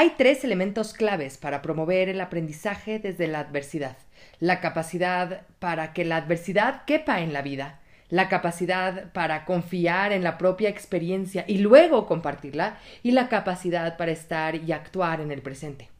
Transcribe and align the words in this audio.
Hay 0.00 0.14
tres 0.16 0.44
elementos 0.44 0.94
claves 0.94 1.36
para 1.36 1.60
promover 1.60 2.08
el 2.08 2.22
aprendizaje 2.22 2.98
desde 3.00 3.26
la 3.26 3.40
adversidad. 3.40 3.98
La 4.38 4.62
capacidad 4.62 5.42
para 5.58 5.92
que 5.92 6.06
la 6.06 6.16
adversidad 6.16 6.86
quepa 6.86 7.20
en 7.20 7.34
la 7.34 7.42
vida, 7.42 7.80
la 8.08 8.30
capacidad 8.30 9.12
para 9.12 9.44
confiar 9.44 10.12
en 10.12 10.24
la 10.24 10.38
propia 10.38 10.70
experiencia 10.70 11.44
y 11.46 11.58
luego 11.58 12.06
compartirla, 12.06 12.78
y 13.02 13.10
la 13.10 13.28
capacidad 13.28 13.98
para 13.98 14.12
estar 14.12 14.54
y 14.54 14.72
actuar 14.72 15.20
en 15.20 15.32
el 15.32 15.42
presente. 15.42 15.90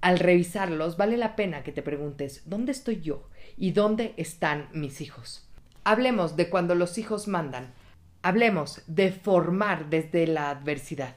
Al 0.00 0.20
revisarlos, 0.20 0.96
vale 0.96 1.16
la 1.16 1.34
pena 1.34 1.64
que 1.64 1.72
te 1.72 1.82
preguntes 1.82 2.42
¿dónde 2.44 2.70
estoy 2.70 3.00
yo? 3.00 3.28
¿Y 3.56 3.72
dónde 3.72 4.14
están 4.16 4.68
mis 4.72 5.00
hijos? 5.00 5.50
Hablemos 5.82 6.36
de 6.36 6.50
cuando 6.50 6.76
los 6.76 6.98
hijos 6.98 7.26
mandan. 7.26 7.72
Hablemos 8.22 8.82
de 8.86 9.10
formar 9.10 9.90
desde 9.90 10.28
la 10.28 10.50
adversidad. 10.50 11.16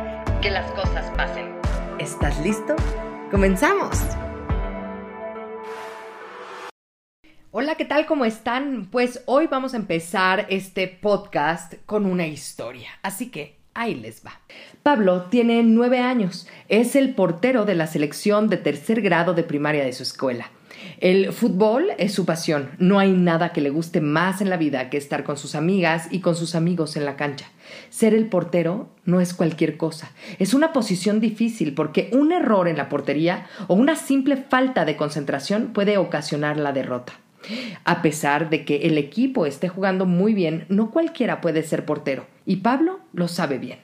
que 0.41 0.49
las 0.49 0.71
cosas 0.71 1.05
pasen. 1.15 1.55
¿Estás 1.99 2.39
listo? 2.43 2.75
¡Comenzamos! 3.29 3.95
Hola, 7.51 7.75
¿qué 7.75 7.85
tal? 7.85 8.07
¿Cómo 8.07 8.25
están? 8.25 8.87
Pues 8.89 9.21
hoy 9.27 9.45
vamos 9.45 9.75
a 9.75 9.77
empezar 9.77 10.47
este 10.49 10.87
podcast 10.87 11.75
con 11.85 12.07
una 12.07 12.25
historia. 12.25 12.89
Así 13.03 13.29
que 13.29 13.59
ahí 13.75 13.93
les 13.93 14.25
va. 14.25 14.41
Pablo 14.81 15.25
tiene 15.29 15.61
nueve 15.61 15.99
años. 15.99 16.47
Es 16.69 16.95
el 16.95 17.13
portero 17.13 17.65
de 17.65 17.75
la 17.75 17.85
selección 17.85 18.49
de 18.49 18.57
tercer 18.57 19.01
grado 19.01 19.35
de 19.35 19.43
primaria 19.43 19.85
de 19.85 19.93
su 19.93 20.01
escuela. 20.01 20.49
El 21.01 21.33
fútbol 21.33 21.87
es 21.97 22.13
su 22.13 22.27
pasión. 22.27 22.69
No 22.77 22.99
hay 22.99 23.11
nada 23.11 23.53
que 23.53 23.61
le 23.61 23.71
guste 23.71 24.01
más 24.01 24.39
en 24.39 24.51
la 24.51 24.57
vida 24.57 24.91
que 24.91 24.97
estar 24.97 25.23
con 25.23 25.35
sus 25.35 25.55
amigas 25.55 26.07
y 26.11 26.19
con 26.19 26.35
sus 26.35 26.53
amigos 26.53 26.95
en 26.95 27.05
la 27.05 27.15
cancha. 27.15 27.47
Ser 27.89 28.13
el 28.13 28.27
portero 28.27 28.87
no 29.03 29.19
es 29.19 29.33
cualquier 29.33 29.77
cosa. 29.77 30.11
Es 30.37 30.53
una 30.53 30.73
posición 30.73 31.19
difícil 31.19 31.73
porque 31.73 32.11
un 32.13 32.31
error 32.31 32.67
en 32.67 32.77
la 32.77 32.87
portería 32.87 33.47
o 33.67 33.73
una 33.73 33.95
simple 33.95 34.37
falta 34.37 34.85
de 34.85 34.95
concentración 34.95 35.73
puede 35.73 35.97
ocasionar 35.97 36.57
la 36.57 36.71
derrota. 36.71 37.13
A 37.83 38.03
pesar 38.03 38.51
de 38.51 38.63
que 38.63 38.83
el 38.83 38.99
equipo 38.99 39.47
esté 39.47 39.69
jugando 39.69 40.05
muy 40.05 40.35
bien, 40.35 40.65
no 40.69 40.91
cualquiera 40.91 41.41
puede 41.41 41.63
ser 41.63 41.83
portero, 41.83 42.27
y 42.45 42.57
Pablo 42.57 42.99
lo 43.13 43.27
sabe 43.27 43.57
bien. 43.57 43.79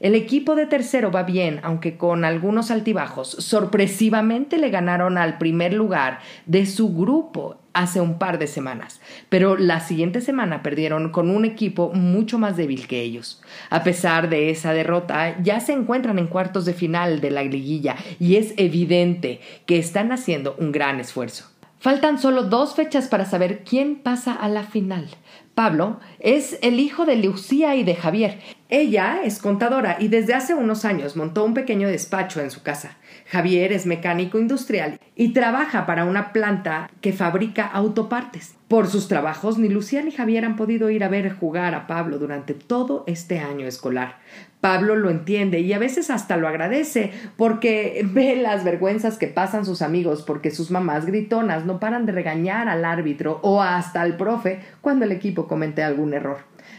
El 0.00 0.14
equipo 0.14 0.54
de 0.54 0.66
tercero 0.66 1.10
va 1.10 1.22
bien, 1.22 1.60
aunque 1.62 1.96
con 1.96 2.24
algunos 2.24 2.70
altibajos. 2.70 3.30
Sorpresivamente 3.30 4.58
le 4.58 4.70
ganaron 4.70 5.18
al 5.18 5.38
primer 5.38 5.72
lugar 5.72 6.20
de 6.46 6.66
su 6.66 6.94
grupo 6.94 7.56
hace 7.72 8.00
un 8.00 8.18
par 8.18 8.38
de 8.38 8.48
semanas, 8.48 9.00
pero 9.28 9.56
la 9.56 9.80
siguiente 9.80 10.20
semana 10.20 10.62
perdieron 10.62 11.10
con 11.10 11.30
un 11.30 11.44
equipo 11.44 11.92
mucho 11.94 12.38
más 12.38 12.56
débil 12.56 12.88
que 12.88 13.02
ellos. 13.02 13.40
A 13.70 13.84
pesar 13.84 14.28
de 14.28 14.50
esa 14.50 14.72
derrota, 14.72 15.40
ya 15.42 15.60
se 15.60 15.72
encuentran 15.72 16.18
en 16.18 16.26
cuartos 16.26 16.64
de 16.64 16.72
final 16.72 17.20
de 17.20 17.30
la 17.30 17.44
liguilla 17.44 17.96
y 18.18 18.36
es 18.36 18.54
evidente 18.56 19.40
que 19.66 19.78
están 19.78 20.10
haciendo 20.10 20.56
un 20.58 20.72
gran 20.72 20.98
esfuerzo. 20.98 21.57
Faltan 21.80 22.18
solo 22.18 22.42
dos 22.42 22.74
fechas 22.74 23.06
para 23.06 23.24
saber 23.24 23.62
quién 23.62 23.96
pasa 24.02 24.32
a 24.32 24.48
la 24.48 24.64
final. 24.64 25.08
Pablo 25.54 26.00
es 26.18 26.58
el 26.62 26.80
hijo 26.80 27.04
de 27.04 27.16
Lucía 27.16 27.76
y 27.76 27.84
de 27.84 27.94
Javier. 27.94 28.40
Ella 28.68 29.20
es 29.24 29.38
contadora 29.38 29.96
y 30.00 30.08
desde 30.08 30.34
hace 30.34 30.54
unos 30.54 30.84
años 30.84 31.16
montó 31.16 31.44
un 31.44 31.54
pequeño 31.54 31.88
despacho 31.88 32.40
en 32.40 32.50
su 32.50 32.62
casa. 32.62 32.96
Javier 33.26 33.72
es 33.72 33.86
mecánico 33.86 34.38
industrial 34.38 35.00
y 35.14 35.32
trabaja 35.32 35.86
para 35.86 36.04
una 36.04 36.32
planta 36.32 36.90
que 37.00 37.12
fabrica 37.12 37.66
autopartes. 37.66 38.56
Por 38.66 38.88
sus 38.88 39.08
trabajos, 39.08 39.56
ni 39.56 39.68
Lucía 39.68 40.02
ni 40.02 40.10
Javier 40.10 40.44
han 40.44 40.56
podido 40.56 40.90
ir 40.90 41.02
a 41.02 41.08
ver 41.08 41.32
jugar 41.34 41.74
a 41.74 41.86
Pablo 41.86 42.18
durante 42.18 42.54
todo 42.54 43.04
este 43.06 43.38
año 43.38 43.66
escolar. 43.66 44.18
Pablo 44.60 44.96
lo 44.96 45.08
entiende 45.10 45.60
y 45.60 45.72
a 45.72 45.78
veces 45.78 46.10
hasta 46.10 46.36
lo 46.36 46.48
agradece 46.48 47.12
porque 47.36 48.04
ve 48.12 48.36
las 48.36 48.64
vergüenzas 48.64 49.18
que 49.18 49.28
pasan 49.28 49.64
sus 49.64 49.82
amigos 49.82 50.22
porque 50.22 50.50
sus 50.50 50.70
mamás 50.70 51.06
gritonas 51.06 51.64
no 51.64 51.78
paran 51.78 52.06
de 52.06 52.12
regañar 52.12 52.68
al 52.68 52.84
árbitro 52.84 53.38
o 53.42 53.62
hasta 53.62 54.00
al 54.00 54.16
profe 54.16 54.60
cuando 54.80 55.04
el 55.04 55.12
equipo 55.12 55.46
comete 55.46 55.82
algún 55.82 56.14
error. 56.14 56.38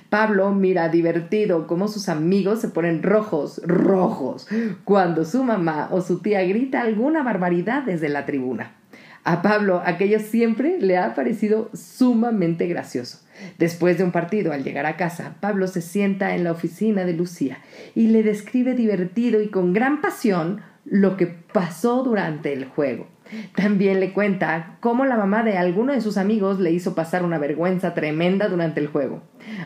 Pablo 0.10 0.52
mira 0.52 0.90
divertido 0.90 1.68
cómo 1.68 1.88
sus 1.88 2.10
amigos 2.10 2.62
se 2.62 2.70
ponen 2.70 3.04
rojos, 3.04 3.62
rojos, 3.66 4.48
cuando 4.84 5.24
su 5.24 5.44
mamá 5.44 5.90
o 5.92 6.02
su 6.02 6.20
tía 6.20 6.44
grita 6.44 6.82
alguna 6.82 7.24
barbaridad 7.24 7.84
desde 7.84 8.10
la 8.10 8.26
tribuna. 8.26 8.79
A 9.24 9.42
Pablo 9.42 9.82
aquello 9.86 10.20
siempre 10.20 10.78
le 10.80 10.98
ha 10.98 11.14
parecido 11.14 11.70
sumamente 11.74 12.68
gracioso. 12.68 13.20
Después 13.58 13.98
de 13.98 14.04
un 14.04 14.12
partido, 14.12 14.52
al 14.52 14.64
llegar 14.64 14.86
a 14.86 14.98
casa, 14.98 15.36
Pablo 15.40 15.68
se 15.68 15.82
sienta 15.82 16.36
en 16.36 16.44
la 16.44 16.52
oficina 16.52 17.06
de 17.06 17.14
Lucía 17.14 17.60
y 17.96 18.08
le 18.08 18.24
describe 18.24 18.74
divertido 18.74 19.42
y 19.42 19.50
con 19.50 19.74
gran 19.74 20.02
pasión 20.02 20.62
lo 20.86 21.18
que 21.18 21.28
pasó 21.28 22.04
durante 22.04 22.54
el 22.54 22.66
juego. 22.66 23.08
También 23.56 24.00
le 24.00 24.14
cuenta 24.14 24.78
cómo 24.80 25.06
la 25.06 25.18
mamá 25.18 25.44
de 25.44 25.58
alguno 25.58 25.94
de 25.94 26.02
sus 26.02 26.18
amigos 26.18 26.60
le 26.60 26.72
hizo 26.72 26.96
pasar 26.96 27.24
una 27.24 27.38
vergüenza 27.38 27.94
tremenda 27.94 28.48
durante 28.48 28.80
el 28.80 28.88
juego. 28.88 29.22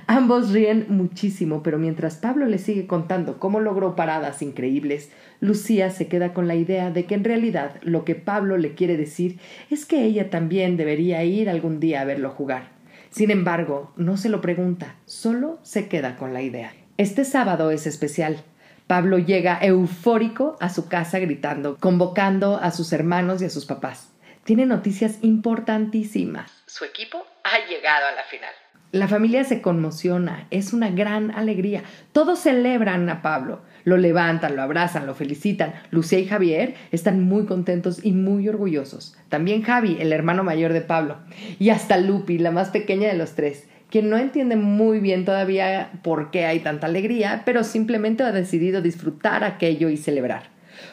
Ambos 0.08 0.52
ríen 0.52 0.86
muchísimo, 0.90 1.64
pero 1.64 1.78
mientras 1.78 2.18
Pablo 2.18 2.46
le 2.46 2.58
sigue 2.58 2.88
contando 2.88 3.40
cómo 3.40 3.60
logró 3.60 3.96
paradas 3.96 4.42
increíbles, 4.42 5.12
Lucía 5.40 5.90
se 5.90 6.08
queda 6.08 6.34
con 6.34 6.48
la 6.48 6.56
idea 6.56 6.92
de 6.92 7.06
que 7.06 7.16
en 7.16 7.24
realidad 7.24 7.76
lo 7.82 8.06
que 8.06 8.16
Pablo 8.16 8.58
le 8.58 8.76
quiere 8.76 8.98
decir 8.98 9.40
es 9.70 9.86
que 9.86 10.04
ella 10.04 10.30
también 10.30 10.78
debería 10.78 11.24
ir 11.24 11.50
algún 11.50 11.80
día 11.80 12.02
a 12.02 12.06
verlo 12.06 12.30
jugar. 12.30 12.72
Sin 13.10 13.30
embargo, 13.30 13.92
no 13.96 14.18
se 14.18 14.30
lo 14.30 14.42
pregunta, 14.42 14.96
solo 15.06 15.60
se 15.62 15.88
queda 15.88 16.16
con 16.16 16.34
la 16.34 16.42
idea. 16.42 16.74
Este 16.98 17.26
sábado 17.26 17.72
es 17.72 17.88
especial. 17.88 18.44
Pablo 18.88 19.18
llega 19.18 19.60
eufórico 19.62 20.58
a 20.60 20.70
su 20.70 20.88
casa 20.88 21.20
gritando, 21.20 21.78
convocando 21.78 22.58
a 22.58 22.72
sus 22.72 22.92
hermanos 22.92 23.42
y 23.42 23.46
a 23.46 23.50
sus 23.50 23.66
papás. 23.66 24.10
Tiene 24.44 24.66
noticias 24.66 25.20
importantísimas. 25.22 26.52
Su 26.66 26.84
equipo 26.84 27.26
ha 27.44 27.70
llegado 27.70 28.08
a 28.08 28.12
la 28.12 28.24
final. 28.24 28.52
La 28.92 29.08
familia 29.08 29.44
se 29.44 29.62
conmociona, 29.62 30.48
es 30.52 30.72
una 30.74 30.92
gran 30.92 31.32
alegría. 31.32 31.84
Todos 32.12 32.40
celebran 32.40 33.10
a 33.10 33.24
Pablo, 33.24 33.62
lo 33.86 33.98
levantan, 33.98 34.56
lo 34.56 34.62
abrazan, 34.62 35.08
lo 35.08 35.16
felicitan. 35.16 35.74
Lucía 35.90 36.20
y 36.20 36.28
Javier 36.28 36.76
están 36.92 37.24
muy 37.24 37.48
contentos 37.48 38.06
y 38.06 38.12
muy 38.12 38.48
orgullosos. 38.48 39.18
También 39.30 39.64
Javi, 39.64 39.98
el 40.00 40.14
hermano 40.14 40.44
mayor 40.44 40.74
de 40.74 40.82
Pablo. 40.82 41.18
Y 41.58 41.70
hasta 41.70 41.98
Lupi, 41.98 42.38
la 42.38 42.52
más 42.52 42.70
pequeña 42.70 43.08
de 43.08 43.18
los 43.18 43.34
tres 43.34 43.68
quien 43.94 44.10
no 44.10 44.18
entiende 44.18 44.56
muy 44.56 45.00
bien 45.00 45.24
todavía 45.24 45.92
por 46.02 46.32
qué 46.32 46.48
hay 46.48 46.62
tanta 46.62 46.88
alegría, 46.88 47.44
pero 47.46 47.64
simplemente 47.64 48.24
ha 48.24 48.32
decidido 48.32 48.82
disfrutar 48.82 49.44
aquello 49.44 49.88
y 49.88 49.98
celebrar. 49.98 50.50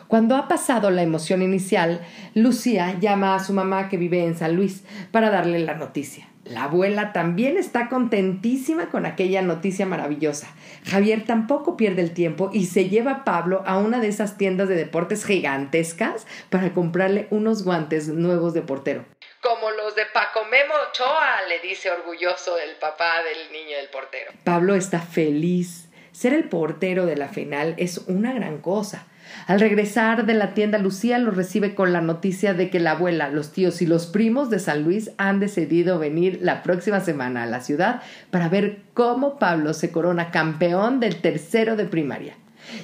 Cuando 0.07 0.37
ha 0.37 0.49
pasado 0.49 0.91
la 0.91 1.01
emoción 1.01 1.41
inicial, 1.41 2.03
Lucía 2.35 2.99
llama 3.01 3.35
a 3.35 3.39
su 3.43 3.55
mamá 3.55 3.89
que 3.89 3.97
vive 3.97 4.27
en 4.27 4.37
San 4.37 4.55
Luis 4.55 4.85
para 5.13 5.31
darle 5.31 5.61
la 5.61 5.77
noticia. 5.77 6.30
La 6.51 6.65
abuela 6.65 7.13
también 7.13 7.57
está 7.57 7.89
contentísima 7.89 8.89
con 8.89 9.07
aquella 9.07 9.41
noticia 9.41 9.87
maravillosa. 9.87 10.49
Javier 10.85 11.25
tampoco 11.25 11.77
pierde 11.77 12.03
el 12.03 12.13
tiempo 12.13 12.51
y 12.53 12.67
se 12.67 12.89
lleva 12.89 13.13
a 13.13 13.25
Pablo 13.25 13.63
a 13.67 13.79
una 13.79 14.01
de 14.01 14.09
esas 14.09 14.37
tiendas 14.37 14.69
de 14.69 14.75
deportes 14.75 15.25
gigantescas 15.25 16.27
para 16.49 16.75
comprarle 16.75 17.29
unos 17.31 17.63
guantes 17.63 18.09
nuevos 18.09 18.53
de 18.53 18.63
portero. 18.63 19.05
Como 19.41 19.71
los 19.71 19.95
de 19.95 20.03
Paco 20.13 20.41
Memo 20.51 20.75
Ochoa, 20.89 21.43
le 21.49 21.61
dice 21.61 21.89
orgulloso 21.89 22.59
el 22.59 22.75
papá 22.81 23.23
del 23.23 23.53
niño 23.53 23.77
del 23.77 23.89
portero. 23.89 24.33
Pablo 24.43 24.75
está 24.75 24.99
feliz. 24.99 25.89
Ser 26.11 26.35
el 26.35 26.49
portero 26.49 27.07
de 27.07 27.15
la 27.15 27.29
final 27.29 27.77
es 27.79 27.99
una 28.09 28.33
gran 28.33 28.59
cosa. 28.59 29.07
Al 29.47 29.61
regresar 29.61 30.27
de 30.27 30.35
la 30.35 30.55
tienda, 30.55 30.79
Lucía 30.79 31.19
lo 31.19 31.31
recibe 31.31 31.75
con 31.75 31.93
la 31.93 32.01
noticia 32.01 32.55
de 32.55 32.71
que 32.71 32.81
la 32.81 32.93
abuela, 32.93 33.29
los 33.31 33.53
tíos 33.53 33.83
y 33.83 33.87
los 33.87 34.07
primos 34.07 34.51
de 34.51 34.59
San 34.59 34.85
Luis 34.85 35.11
han 35.17 35.41
decidido 35.41 35.99
venir 35.99 36.39
la 36.43 36.63
próxima 36.63 37.01
semana 37.01 37.43
a 37.43 37.47
la 37.47 37.61
ciudad 37.61 38.03
para 38.31 38.49
ver 38.49 38.83
cómo 38.95 39.39
Pablo 39.39 39.75
se 39.75 39.91
corona 39.91 40.31
campeón 40.31 41.01
del 41.01 41.17
tercero 41.17 41.77
de 41.77 41.85
primaria. 41.85 42.35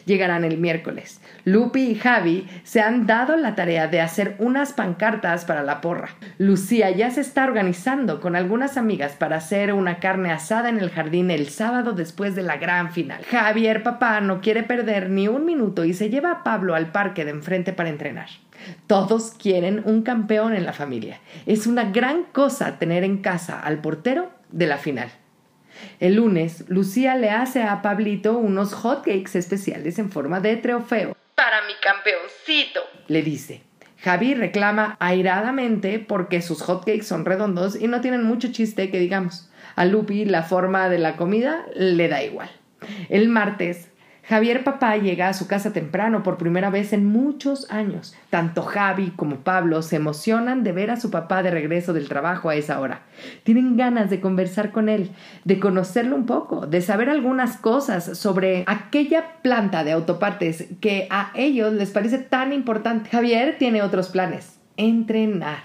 Llegarán 0.05 0.45
el 0.45 0.59
miércoles. 0.59 1.21
Lupi 1.45 1.91
y 1.91 1.95
Javi 1.95 2.47
se 2.65 2.81
han 2.81 3.07
dado 3.07 3.37
la 3.37 3.55
tarea 3.55 3.89
de 3.89 4.01
hacer 4.01 4.37
unas 4.39 4.73
pancartas 4.73 5.45
para 5.45 5.63
la 5.63 5.81
porra. 5.81 6.11
Lucía 6.39 6.91
ya 6.91 7.11
se 7.11 7.21
está 7.21 7.45
organizando 7.45 8.21
con 8.21 8.37
algunas 8.37 8.77
amigas 8.77 9.13
para 9.13 9.37
hacer 9.37 9.73
una 9.73 9.99
carne 9.99 10.33
asada 10.33 10.69
en 10.69 10.79
el 10.79 10.91
jardín 10.91 11.31
el 11.31 11.49
sábado 11.49 11.93
después 11.93 12.35
de 12.35 12.43
la 12.43 12.57
gran 12.57 12.93
final. 12.93 13.25
Javier, 13.25 13.83
papá, 13.83 14.21
no 14.21 14.41
quiere 14.41 14.63
perder 14.63 15.11
ni 15.11 15.29
un 15.29 15.45
minuto 15.45 15.85
y 15.85 15.95
se 15.95 16.11
lleva 16.11 16.31
a 16.31 16.45
Pablo 16.45 16.75
al 16.75 16.93
parque 16.93 17.25
de 17.25 17.31
enfrente 17.31 17.73
para 17.73 17.89
entrenar. 17.89 18.29
Todos 18.87 19.33
quieren 19.33 19.83
un 19.85 20.03
campeón 20.03 20.55
en 20.55 20.65
la 20.65 20.73
familia. 20.73 21.21
Es 21.47 21.67
una 21.67 21.91
gran 21.91 22.25
cosa 22.25 22.79
tener 22.79 23.05
en 23.05 23.19
casa 23.19 23.61
al 23.61 23.79
portero 23.79 24.31
de 24.51 24.67
la 24.67 24.79
final. 24.79 25.11
El 26.01 26.17
lunes, 26.17 26.65
Lucía 26.69 27.17
le 27.17 27.31
hace 27.31 27.63
a 27.63 27.83
Pablito 27.83 28.39
unos 28.39 28.75
hotcakes 28.75 29.39
especiales 29.39 29.99
en 29.99 30.11
forma 30.11 30.41
de 30.41 30.57
trofeo. 30.57 31.17
Para 31.35 31.63
mi 31.67 31.75
campeoncito, 31.83 32.81
le 33.09 33.23
dice. 33.23 33.63
Javi 33.99 34.35
reclama 34.35 34.97
airadamente 35.01 35.99
porque 35.99 36.43
sus 36.43 36.63
hotcakes 36.63 37.05
son 37.05 37.25
redondos 37.25 37.81
y 37.81 37.89
no 37.89 38.01
tienen 38.01 38.23
mucho 38.23 38.53
chiste 38.53 38.91
que 38.91 38.99
digamos. 38.99 39.51
A 39.75 39.85
Lupi 39.85 40.25
la 40.25 40.43
forma 40.43 40.89
de 40.89 40.99
la 40.99 41.17
comida 41.17 41.67
le 41.75 42.09
da 42.09 42.23
igual. 42.23 42.51
El 43.09 43.29
martes, 43.29 43.89
Javier 44.29 44.65
papá 44.65 44.97
llega 44.97 45.29
a 45.29 45.35
su 45.35 45.47
casa 45.47 45.73
temprano 45.73 46.25
por 46.25 46.37
primera 46.37 46.69
vez 46.69 46.93
en 46.93 47.07
muchos 47.07 47.71
años. 47.71 48.13
Tanto 48.29 48.63
Javi 48.63 49.13
como 49.15 49.37
Pablo 49.37 49.83
se 49.83 49.95
emocionan 49.95 50.65
de 50.65 50.73
ver 50.73 50.91
a 50.91 50.97
su 50.97 51.13
papá 51.13 51.45
de 51.45 51.53
regreso 51.53 51.93
del 51.93 52.09
trabajo 52.09 52.49
a 52.49 52.57
esa 52.57 52.81
hora. 52.81 53.03
Tienen 53.45 53.77
ganas 53.77 54.11
de 54.11 54.21
conversar 54.21 54.73
con 54.73 54.89
él, 54.89 55.13
de 55.45 55.61
conocerlo 55.61 56.17
un 56.17 56.27
poco, 56.27 56.67
de 56.67 56.81
saber 56.81 57.09
algunas 57.09 57.57
cosas 57.57 58.19
sobre 58.19 58.65
aquella 58.67 59.41
planta 59.43 59.85
de 59.85 59.93
autopartes 59.93 60.67
que 60.81 61.07
a 61.09 61.31
ellos 61.37 61.73
les 61.73 61.93
parece 61.93 62.19
tan 62.19 62.53
importante. 62.53 63.11
Javier 63.11 63.57
tiene 63.61 63.83
otros 63.83 64.09
planes. 64.09 64.59
Entrenar. 64.77 65.63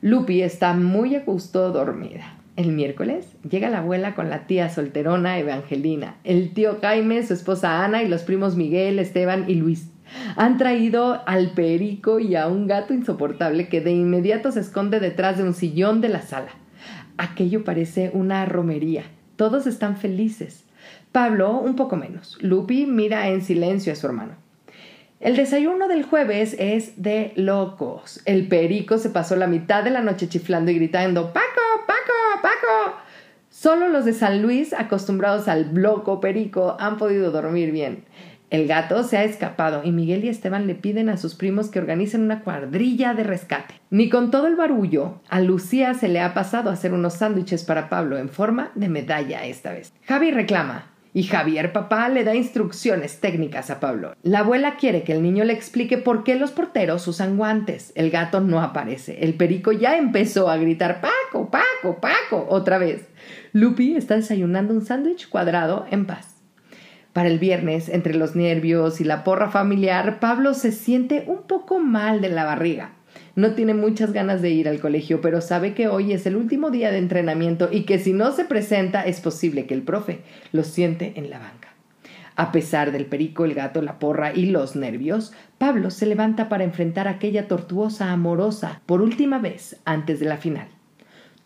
Lupi 0.00 0.42
está 0.42 0.74
muy 0.74 1.16
a 1.16 1.24
gusto 1.24 1.72
dormida. 1.72 2.35
El 2.56 2.72
miércoles 2.72 3.26
llega 3.48 3.68
la 3.68 3.80
abuela 3.80 4.14
con 4.14 4.30
la 4.30 4.46
tía 4.46 4.70
solterona 4.70 5.38
Evangelina, 5.38 6.16
el 6.24 6.54
tío 6.54 6.78
Jaime, 6.80 7.24
su 7.26 7.34
esposa 7.34 7.84
Ana 7.84 8.02
y 8.02 8.08
los 8.08 8.22
primos 8.22 8.56
Miguel, 8.56 8.98
Esteban 8.98 9.44
y 9.46 9.56
Luis. 9.56 9.90
Han 10.36 10.56
traído 10.56 11.20
al 11.26 11.50
perico 11.50 12.18
y 12.18 12.34
a 12.34 12.46
un 12.46 12.66
gato 12.66 12.94
insoportable 12.94 13.68
que 13.68 13.82
de 13.82 13.92
inmediato 13.92 14.52
se 14.52 14.60
esconde 14.60 15.00
detrás 15.00 15.36
de 15.36 15.44
un 15.44 15.52
sillón 15.52 16.00
de 16.00 16.08
la 16.08 16.22
sala. 16.22 16.48
Aquello 17.18 17.62
parece 17.62 18.10
una 18.14 18.46
romería. 18.46 19.04
Todos 19.36 19.66
están 19.66 19.98
felices. 19.98 20.64
Pablo 21.12 21.58
un 21.58 21.76
poco 21.76 21.96
menos. 21.96 22.38
Lupi 22.40 22.86
mira 22.86 23.28
en 23.28 23.42
silencio 23.42 23.92
a 23.92 23.96
su 23.96 24.06
hermano. 24.06 24.32
El 25.20 25.36
desayuno 25.36 25.88
del 25.88 26.04
jueves 26.04 26.56
es 26.58 27.02
de 27.02 27.32
locos. 27.36 28.22
El 28.24 28.48
perico 28.48 28.96
se 28.96 29.10
pasó 29.10 29.36
la 29.36 29.46
mitad 29.46 29.84
de 29.84 29.90
la 29.90 30.02
noche 30.02 30.28
chiflando 30.28 30.70
y 30.70 30.74
gritando 30.74 31.32
Paco. 31.34 31.65
Solo 33.66 33.88
los 33.88 34.04
de 34.04 34.12
San 34.12 34.42
Luis, 34.42 34.72
acostumbrados 34.72 35.48
al 35.48 35.64
bloco 35.64 36.20
perico, 36.20 36.76
han 36.78 36.98
podido 36.98 37.32
dormir 37.32 37.72
bien. 37.72 38.04
El 38.48 38.68
gato 38.68 39.02
se 39.02 39.16
ha 39.16 39.24
escapado 39.24 39.82
y 39.82 39.90
Miguel 39.90 40.24
y 40.24 40.28
Esteban 40.28 40.68
le 40.68 40.76
piden 40.76 41.08
a 41.08 41.16
sus 41.16 41.34
primos 41.34 41.68
que 41.68 41.80
organicen 41.80 42.22
una 42.22 42.44
cuadrilla 42.44 43.12
de 43.14 43.24
rescate. 43.24 43.74
Ni 43.90 44.08
con 44.08 44.30
todo 44.30 44.46
el 44.46 44.54
barullo, 44.54 45.20
a 45.28 45.40
Lucía 45.40 45.94
se 45.94 46.06
le 46.06 46.20
ha 46.20 46.32
pasado 46.32 46.70
hacer 46.70 46.92
unos 46.92 47.14
sándwiches 47.14 47.64
para 47.64 47.88
Pablo 47.88 48.18
en 48.18 48.28
forma 48.28 48.70
de 48.76 48.88
medalla 48.88 49.44
esta 49.44 49.72
vez. 49.72 49.92
Javi 50.04 50.30
reclama. 50.30 50.92
Y 51.12 51.22
Javier 51.22 51.72
papá 51.72 52.10
le 52.10 52.24
da 52.24 52.34
instrucciones 52.34 53.20
técnicas 53.20 53.70
a 53.70 53.80
Pablo. 53.80 54.14
La 54.22 54.40
abuela 54.40 54.76
quiere 54.76 55.02
que 55.02 55.14
el 55.14 55.22
niño 55.22 55.44
le 55.44 55.54
explique 55.54 55.96
por 55.96 56.24
qué 56.24 56.34
los 56.34 56.50
porteros 56.50 57.08
usan 57.08 57.38
guantes. 57.38 57.90
El 57.94 58.10
gato 58.10 58.40
no 58.42 58.60
aparece. 58.60 59.24
El 59.24 59.32
perico 59.32 59.72
ya 59.72 59.96
empezó 59.96 60.50
a 60.50 60.58
gritar 60.58 61.00
Paco, 61.00 61.50
Paco, 61.50 62.02
Paco 62.02 62.46
otra 62.50 62.76
vez. 62.76 63.08
Lupi 63.56 63.96
está 63.96 64.16
desayunando 64.16 64.74
un 64.74 64.84
sándwich 64.84 65.30
cuadrado 65.30 65.86
en 65.90 66.04
paz. 66.04 66.34
Para 67.14 67.30
el 67.30 67.38
viernes, 67.38 67.88
entre 67.88 68.12
los 68.12 68.36
nervios 68.36 69.00
y 69.00 69.04
la 69.04 69.24
porra 69.24 69.50
familiar, 69.50 70.20
Pablo 70.20 70.52
se 70.52 70.72
siente 70.72 71.24
un 71.26 71.44
poco 71.44 71.78
mal 71.78 72.20
de 72.20 72.28
la 72.28 72.44
barriga. 72.44 72.90
No 73.34 73.52
tiene 73.52 73.72
muchas 73.72 74.12
ganas 74.12 74.42
de 74.42 74.50
ir 74.50 74.68
al 74.68 74.78
colegio, 74.78 75.22
pero 75.22 75.40
sabe 75.40 75.72
que 75.72 75.88
hoy 75.88 76.12
es 76.12 76.26
el 76.26 76.36
último 76.36 76.70
día 76.70 76.90
de 76.90 76.98
entrenamiento 76.98 77.70
y 77.72 77.84
que 77.84 77.98
si 77.98 78.12
no 78.12 78.30
se 78.32 78.44
presenta 78.44 79.06
es 79.06 79.22
posible 79.22 79.64
que 79.64 79.72
el 79.72 79.80
profe 79.80 80.20
lo 80.52 80.62
siente 80.62 81.14
en 81.16 81.30
la 81.30 81.38
banca. 81.38 81.70
A 82.34 82.52
pesar 82.52 82.92
del 82.92 83.06
perico, 83.06 83.46
el 83.46 83.54
gato, 83.54 83.80
la 83.80 83.98
porra 83.98 84.34
y 84.34 84.50
los 84.50 84.76
nervios, 84.76 85.32
Pablo 85.56 85.90
se 85.90 86.04
levanta 86.04 86.50
para 86.50 86.64
enfrentar 86.64 87.08
aquella 87.08 87.48
tortuosa 87.48 88.12
amorosa 88.12 88.82
por 88.84 89.00
última 89.00 89.38
vez 89.38 89.80
antes 89.86 90.20
de 90.20 90.26
la 90.26 90.36
final. 90.36 90.75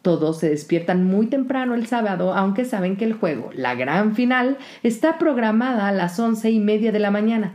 Todos 0.02 0.38
se 0.38 0.48
despiertan 0.48 1.04
muy 1.04 1.26
temprano 1.26 1.74
el 1.74 1.86
sábado, 1.86 2.32
aunque 2.32 2.64
saben 2.64 2.96
que 2.96 3.04
el 3.04 3.12
juego, 3.12 3.50
la 3.54 3.74
gran 3.74 4.14
final, 4.14 4.56
está 4.82 5.18
programada 5.18 5.88
a 5.88 5.92
las 5.92 6.18
once 6.18 6.50
y 6.50 6.58
media 6.58 6.90
de 6.90 6.98
la 6.98 7.10
mañana 7.10 7.52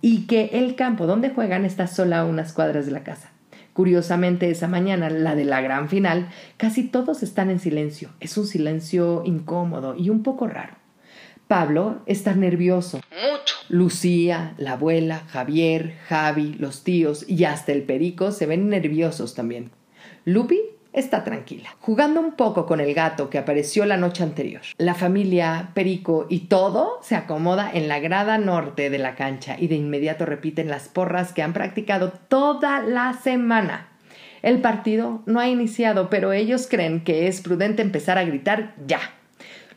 y 0.00 0.26
que 0.26 0.50
el 0.54 0.74
campo 0.74 1.06
donde 1.06 1.30
juegan 1.30 1.64
está 1.64 1.86
solo 1.86 2.16
a 2.16 2.24
unas 2.24 2.52
cuadras 2.52 2.86
de 2.86 2.92
la 2.92 3.04
casa. 3.04 3.30
Curiosamente, 3.74 4.50
esa 4.50 4.66
mañana, 4.68 5.08
la 5.08 5.34
de 5.34 5.44
la 5.44 5.60
gran 5.60 5.88
final, 5.88 6.28
casi 6.56 6.84
todos 6.84 7.22
están 7.22 7.50
en 7.50 7.60
silencio. 7.60 8.10
Es 8.20 8.36
un 8.38 8.46
silencio 8.46 9.22
incómodo 9.24 9.96
y 9.96 10.10
un 10.10 10.22
poco 10.22 10.46
raro. 10.46 10.74
Pablo 11.48 12.00
está 12.06 12.34
nervioso. 12.34 13.00
Mucho. 13.10 13.54
Lucía, 13.68 14.54
la 14.58 14.72
abuela, 14.72 15.24
Javier, 15.28 15.94
Javi, 16.08 16.54
los 16.54 16.84
tíos 16.84 17.28
y 17.28 17.44
hasta 17.44 17.72
el 17.72 17.82
perico 17.82 18.32
se 18.32 18.46
ven 18.46 18.68
nerviosos 18.68 19.34
también. 19.34 19.70
Lupi 20.24 20.60
está 20.94 21.24
tranquila, 21.24 21.76
jugando 21.80 22.20
un 22.20 22.32
poco 22.32 22.64
con 22.66 22.80
el 22.80 22.94
gato 22.94 23.28
que 23.28 23.38
apareció 23.38 23.84
la 23.84 23.96
noche 23.96 24.22
anterior. 24.22 24.62
La 24.78 24.94
familia, 24.94 25.70
Perico 25.74 26.26
y 26.30 26.46
todo 26.46 27.00
se 27.02 27.16
acomoda 27.16 27.70
en 27.72 27.88
la 27.88 27.98
grada 27.98 28.38
norte 28.38 28.88
de 28.88 28.98
la 28.98 29.16
cancha 29.16 29.56
y 29.58 29.66
de 29.66 29.74
inmediato 29.74 30.24
repiten 30.24 30.68
las 30.68 30.88
porras 30.88 31.32
que 31.32 31.42
han 31.42 31.52
practicado 31.52 32.12
toda 32.28 32.80
la 32.80 33.12
semana. 33.12 33.88
El 34.42 34.60
partido 34.60 35.22
no 35.26 35.40
ha 35.40 35.48
iniciado, 35.48 36.10
pero 36.10 36.32
ellos 36.32 36.68
creen 36.70 37.02
que 37.02 37.26
es 37.26 37.40
prudente 37.40 37.82
empezar 37.82 38.16
a 38.16 38.24
gritar 38.24 38.74
ya. 38.86 39.00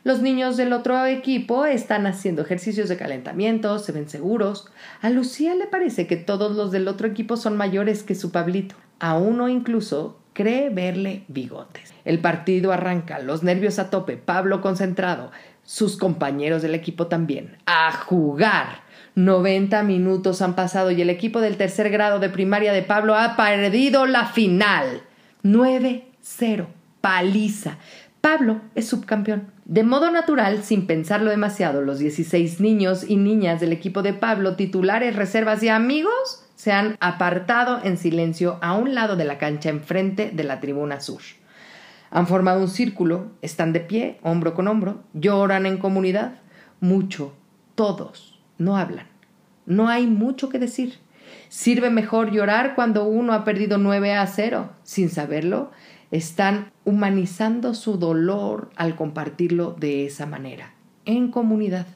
Los 0.04 0.22
niños 0.22 0.56
del 0.56 0.72
otro 0.72 1.04
equipo 1.06 1.66
están 1.66 2.06
haciendo 2.06 2.42
ejercicios 2.42 2.88
de 2.88 2.96
calentamiento, 2.96 3.78
se 3.78 3.92
ven 3.92 4.08
seguros. 4.08 4.70
A 5.02 5.10
Lucía 5.10 5.54
le 5.54 5.66
parece 5.66 6.06
que 6.06 6.16
todos 6.16 6.54
los 6.54 6.70
del 6.70 6.86
otro 6.86 7.08
equipo 7.08 7.36
son 7.36 7.56
mayores 7.56 8.04
que 8.04 8.14
su 8.14 8.30
Pablito. 8.30 8.76
A 9.00 9.16
uno 9.18 9.48
incluso 9.48 10.18
cree 10.38 10.70
verle 10.70 11.24
bigotes. 11.26 11.92
El 12.04 12.20
partido 12.20 12.70
arranca, 12.70 13.18
los 13.18 13.42
nervios 13.42 13.80
a 13.80 13.90
tope, 13.90 14.16
Pablo 14.16 14.60
concentrado, 14.60 15.32
sus 15.64 15.96
compañeros 15.96 16.62
del 16.62 16.76
equipo 16.76 17.08
también. 17.08 17.56
¡A 17.66 17.90
jugar! 17.90 18.82
90 19.16 19.82
minutos 19.82 20.40
han 20.40 20.54
pasado 20.54 20.92
y 20.92 21.02
el 21.02 21.10
equipo 21.10 21.40
del 21.40 21.56
tercer 21.56 21.90
grado 21.90 22.20
de 22.20 22.28
primaria 22.28 22.72
de 22.72 22.82
Pablo 22.82 23.16
ha 23.16 23.34
perdido 23.34 24.06
la 24.06 24.26
final. 24.26 25.02
9-0. 25.42 26.66
Paliza. 27.00 27.78
Pablo 28.20 28.60
es 28.76 28.86
subcampeón. 28.86 29.50
De 29.64 29.82
modo 29.82 30.12
natural, 30.12 30.62
sin 30.62 30.86
pensarlo 30.86 31.30
demasiado, 31.30 31.82
los 31.82 31.98
16 31.98 32.60
niños 32.60 33.02
y 33.08 33.16
niñas 33.16 33.58
del 33.58 33.72
equipo 33.72 34.02
de 34.02 34.12
Pablo, 34.12 34.54
titulares, 34.54 35.16
reservas 35.16 35.64
y 35.64 35.68
amigos, 35.68 36.47
se 36.68 36.74
han 36.74 36.98
apartado 37.00 37.80
en 37.82 37.96
silencio 37.96 38.58
a 38.60 38.74
un 38.74 38.94
lado 38.94 39.16
de 39.16 39.24
la 39.24 39.38
cancha 39.38 39.70
enfrente 39.70 40.30
de 40.30 40.44
la 40.44 40.60
tribuna 40.60 41.00
sur. 41.00 41.22
Han 42.10 42.26
formado 42.26 42.60
un 42.60 42.68
círculo, 42.68 43.30
están 43.40 43.72
de 43.72 43.80
pie, 43.80 44.18
hombro 44.22 44.52
con 44.52 44.68
hombro, 44.68 45.02
lloran 45.14 45.64
en 45.64 45.78
comunidad, 45.78 46.34
mucho, 46.80 47.32
todos, 47.74 48.38
no 48.58 48.76
hablan. 48.76 49.06
No 49.64 49.88
hay 49.88 50.06
mucho 50.06 50.50
que 50.50 50.58
decir. 50.58 50.98
Sirve 51.48 51.88
mejor 51.88 52.32
llorar 52.32 52.74
cuando 52.74 53.04
uno 53.04 53.32
ha 53.32 53.44
perdido 53.44 53.78
9 53.78 54.12
a 54.12 54.26
0. 54.26 54.68
Sin 54.82 55.08
saberlo, 55.08 55.70
están 56.10 56.70
humanizando 56.84 57.72
su 57.72 57.96
dolor 57.96 58.68
al 58.76 58.94
compartirlo 58.94 59.74
de 59.80 60.04
esa 60.04 60.26
manera, 60.26 60.74
en 61.06 61.30
comunidad. 61.30 61.86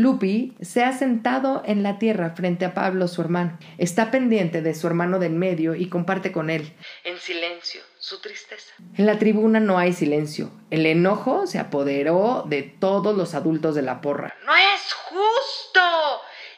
Lupi 0.00 0.54
se 0.62 0.82
ha 0.82 0.92
sentado 0.92 1.62
en 1.66 1.82
la 1.82 1.98
tierra 1.98 2.30
frente 2.30 2.64
a 2.64 2.72
Pablo, 2.72 3.06
su 3.06 3.20
hermano. 3.20 3.58
Está 3.76 4.10
pendiente 4.10 4.62
de 4.62 4.74
su 4.74 4.86
hermano 4.86 5.18
del 5.18 5.32
medio 5.32 5.74
y 5.74 5.90
comparte 5.90 6.32
con 6.32 6.48
él, 6.48 6.72
en 7.04 7.18
silencio, 7.18 7.82
su 7.98 8.18
tristeza. 8.18 8.72
En 8.96 9.04
la 9.04 9.18
tribuna 9.18 9.60
no 9.60 9.76
hay 9.76 9.92
silencio. 9.92 10.50
El 10.70 10.86
enojo 10.86 11.46
se 11.46 11.58
apoderó 11.58 12.44
de 12.48 12.62
todos 12.62 13.14
los 13.14 13.34
adultos 13.34 13.74
de 13.74 13.82
la 13.82 14.00
porra. 14.00 14.34
¡No 14.46 14.56
es 14.56 14.90
justo! 14.90 15.80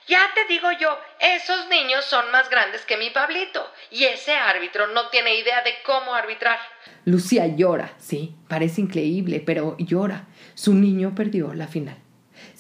Ya 0.06 0.30
te 0.34 0.44
digo 0.52 0.68
yo, 0.80 0.96
esos 1.18 1.68
niños 1.68 2.04
son 2.04 2.30
más 2.30 2.49
grandes 2.49 2.82
que 2.82 2.96
mi 2.96 3.11
Pablito 3.11 3.66
y 3.90 4.04
ese 4.04 4.34
árbitro 4.34 4.87
no 4.88 5.08
tiene 5.08 5.34
idea 5.34 5.62
de 5.62 5.72
cómo 5.84 6.14
arbitrar. 6.14 6.61
Lucía 7.04 7.49
llora, 7.49 7.92
sí, 7.99 8.37
parece 8.49 8.82
increíble, 8.82 9.42
pero 9.44 9.76
llora. 9.78 10.28
Su 10.54 10.75
niño 10.75 11.14
perdió 11.16 11.54
la 11.54 11.66
final. 11.66 12.01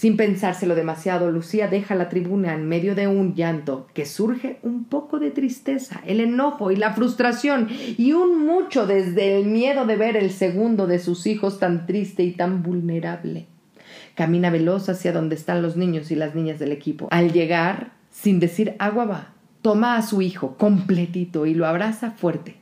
Sin 0.02 0.16
pensárselo 0.16 0.74
demasiado, 0.74 1.30
Lucía 1.30 1.68
deja 1.68 1.94
la 1.94 2.08
tribuna 2.08 2.54
en 2.54 2.66
medio 2.66 2.96
de 2.96 3.06
un 3.06 3.36
llanto 3.36 3.86
que 3.94 4.04
surge 4.04 4.58
un 4.64 4.82
poco 4.82 5.20
de 5.20 5.30
tristeza, 5.30 6.00
el 6.04 6.18
enojo 6.18 6.72
y 6.72 6.74
la 6.74 6.92
frustración 6.92 7.68
y 7.70 8.12
un 8.12 8.44
mucho 8.44 8.88
desde 8.88 9.38
el 9.38 9.46
miedo 9.46 9.86
de 9.86 9.94
ver 9.94 10.16
el 10.16 10.32
segundo 10.32 10.88
de 10.88 10.98
sus 10.98 11.28
hijos 11.28 11.60
tan 11.60 11.86
triste 11.86 12.24
y 12.24 12.32
tan 12.32 12.64
vulnerable. 12.64 13.46
Camina 14.16 14.50
veloz 14.50 14.88
hacia 14.88 15.12
donde 15.12 15.36
están 15.36 15.62
los 15.62 15.76
niños 15.76 16.10
y 16.10 16.16
las 16.16 16.34
niñas 16.34 16.58
del 16.58 16.72
equipo. 16.72 17.06
Al 17.12 17.32
llegar, 17.32 17.92
sin 18.10 18.40
decir 18.40 18.74
agua 18.80 19.04
va, 19.04 19.34
toma 19.62 19.96
a 19.96 20.02
su 20.02 20.20
hijo 20.20 20.56
completito 20.56 21.46
y 21.46 21.54
lo 21.54 21.64
abraza 21.64 22.10
fuerte. 22.10 22.56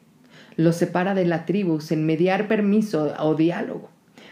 Lo 0.57 0.75
separa 0.75 1.15
de 1.15 1.25
la 1.25 1.47
tribu 1.47 1.81
sin 1.81 2.05
mediar 2.05 2.49
permiso 2.49 3.15
o 3.19 3.35
diálogo. 3.35 3.89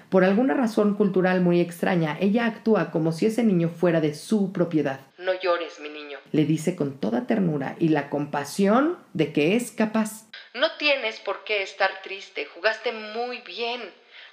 Por 0.09 0.25
alguna 0.25 0.55
razón 0.55 0.95
cultural 0.95 1.43
muy 1.43 1.61
extraña, 1.61 2.17
ella 2.19 2.47
actúa 2.47 2.91
como 2.91 3.12
si 3.12 3.27
ese 3.27 3.45
niño 3.45 3.69
fuera 3.69 4.00
de 4.00 4.15
su 4.15 4.53
propiedad. 4.53 5.00
No 5.19 5.33
llores, 5.38 5.81
mi 5.81 5.91
niño, 5.91 6.19
le 6.33 6.47
dice 6.47 6.75
con 6.77 6.99
toda 6.99 7.27
ternura 7.27 7.77
y 7.79 7.88
la 7.88 8.09
compasión 8.09 8.97
de 9.12 9.35
que 9.35 9.55
es 9.55 9.71
capaz. 9.71 10.27
No 10.55 10.69
tienes 10.79 11.21
por 11.21 11.45
qué 11.45 11.62
estar 11.62 11.91
triste, 12.03 12.47
jugaste 12.47 12.91
muy 12.93 13.43
bien. 13.43 13.83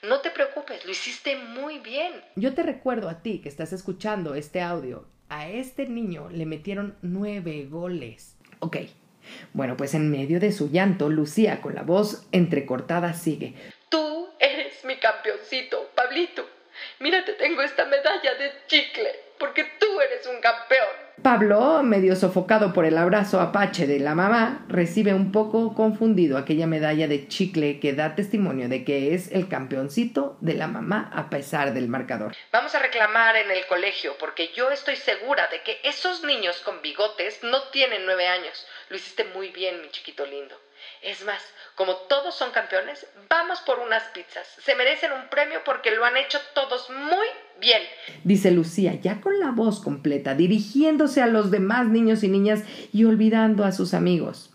No 0.08 0.22
te 0.22 0.30
preocupes, 0.30 0.86
lo 0.86 0.92
hiciste 0.92 1.36
muy 1.36 1.80
bien. 1.80 2.14
Yo 2.38 2.54
te 2.54 2.64
recuerdo 2.64 3.10
a 3.10 3.22
ti 3.22 3.40
que 3.40 3.50
estás 3.50 3.74
escuchando 3.74 4.36
este 4.36 4.62
audio. 4.62 5.06
A 5.28 5.50
este 5.50 5.88
niño 5.88 6.30
le 6.32 6.46
metieron 6.46 6.96
nueve 7.02 7.68
goles. 7.70 8.38
Ok. 8.60 8.78
Bueno, 9.54 9.76
pues 9.76 9.94
en 9.94 10.10
medio 10.10 10.40
de 10.40 10.52
su 10.52 10.70
llanto, 10.70 11.10
Lucía, 11.10 11.62
con 11.62 11.76
la 11.76 11.84
voz 11.84 12.28
entrecortada, 12.32 13.14
sigue. 13.14 13.56
Tú 13.90 14.30
mi 14.86 14.98
campeoncito, 14.98 15.92
Pablito. 15.96 16.48
Mira, 17.00 17.24
te 17.26 17.34
tengo 17.34 17.62
esta 17.62 17.86
medalla 17.86 18.36
de 18.36 18.52
chicle, 18.68 19.12
porque 19.40 19.64
tú 19.80 20.00
eres 20.02 20.28
un 20.28 20.40
campeón. 20.42 21.06
Pablo, 21.22 21.82
medio 21.82 22.16
sofocado 22.16 22.74
por 22.74 22.86
el 22.86 22.98
abrazo 22.98 23.40
apache 23.40 23.88
de 23.88 24.00
la 24.00 24.14
mamá, 24.14 24.66
recibe 24.68 25.14
un 25.14 25.32
poco 25.32 25.74
confundido 25.74 26.38
aquella 26.38 26.68
medalla 26.68 27.08
de 27.08 27.28
chicle 27.28 27.80
que 27.80 27.94
da 27.94 28.16
testimonio 28.16 28.68
de 28.70 28.84
que 28.84 29.16
es 29.16 29.32
el 29.32 29.48
campeoncito 29.48 30.38
de 30.42 30.54
la 30.54 30.68
mamá 30.68 31.10
a 31.14 31.30
pesar 31.30 31.74
del 31.74 31.88
marcador. 31.88 32.36
Vamos 32.52 32.76
a 32.76 32.80
reclamar 32.80 33.38
en 33.38 33.50
el 33.50 33.66
colegio 33.66 34.16
porque 34.20 34.52
yo 34.54 34.70
estoy 34.72 34.98
segura 34.98 35.48
de 35.48 35.62
que 35.64 35.80
esos 35.84 36.24
niños 36.24 36.60
con 36.60 36.82
bigotes 36.82 37.42
no 37.44 37.64
tienen 37.70 38.06
nueve 38.06 38.28
años. 38.28 38.68
Lo 38.90 38.98
hiciste 38.98 39.24
muy 39.24 39.50
bien, 39.50 39.82
mi 39.82 39.90
chiquito 39.90 40.26
lindo. 40.26 40.56
Es 41.06 41.24
más, 41.24 41.40
como 41.76 41.94
todos 42.10 42.34
son 42.34 42.50
campeones, 42.52 43.06
vamos 43.30 43.60
por 43.60 43.78
unas 43.78 44.02
pizzas. 44.06 44.48
Se 44.58 44.76
merecen 44.76 45.12
un 45.12 45.30
premio 45.30 45.60
porque 45.64 45.92
lo 45.92 46.04
han 46.04 46.18
hecho 46.18 46.40
todos 46.56 46.90
muy 46.90 47.28
bien. 47.62 47.84
Dice 48.24 48.50
Lucía, 48.50 48.96
ya 48.96 49.22
con 49.22 49.40
la 49.40 49.52
voz 49.52 49.82
completa, 49.82 50.34
dirigiéndose 50.34 51.22
a 51.22 51.28
los 51.28 51.52
demás 51.52 51.86
niños 51.86 52.24
y 52.24 52.28
niñas 52.28 52.64
y 52.92 53.06
olvidando 53.06 53.66
a 53.66 53.72
sus 53.72 53.94
amigos, 53.94 54.52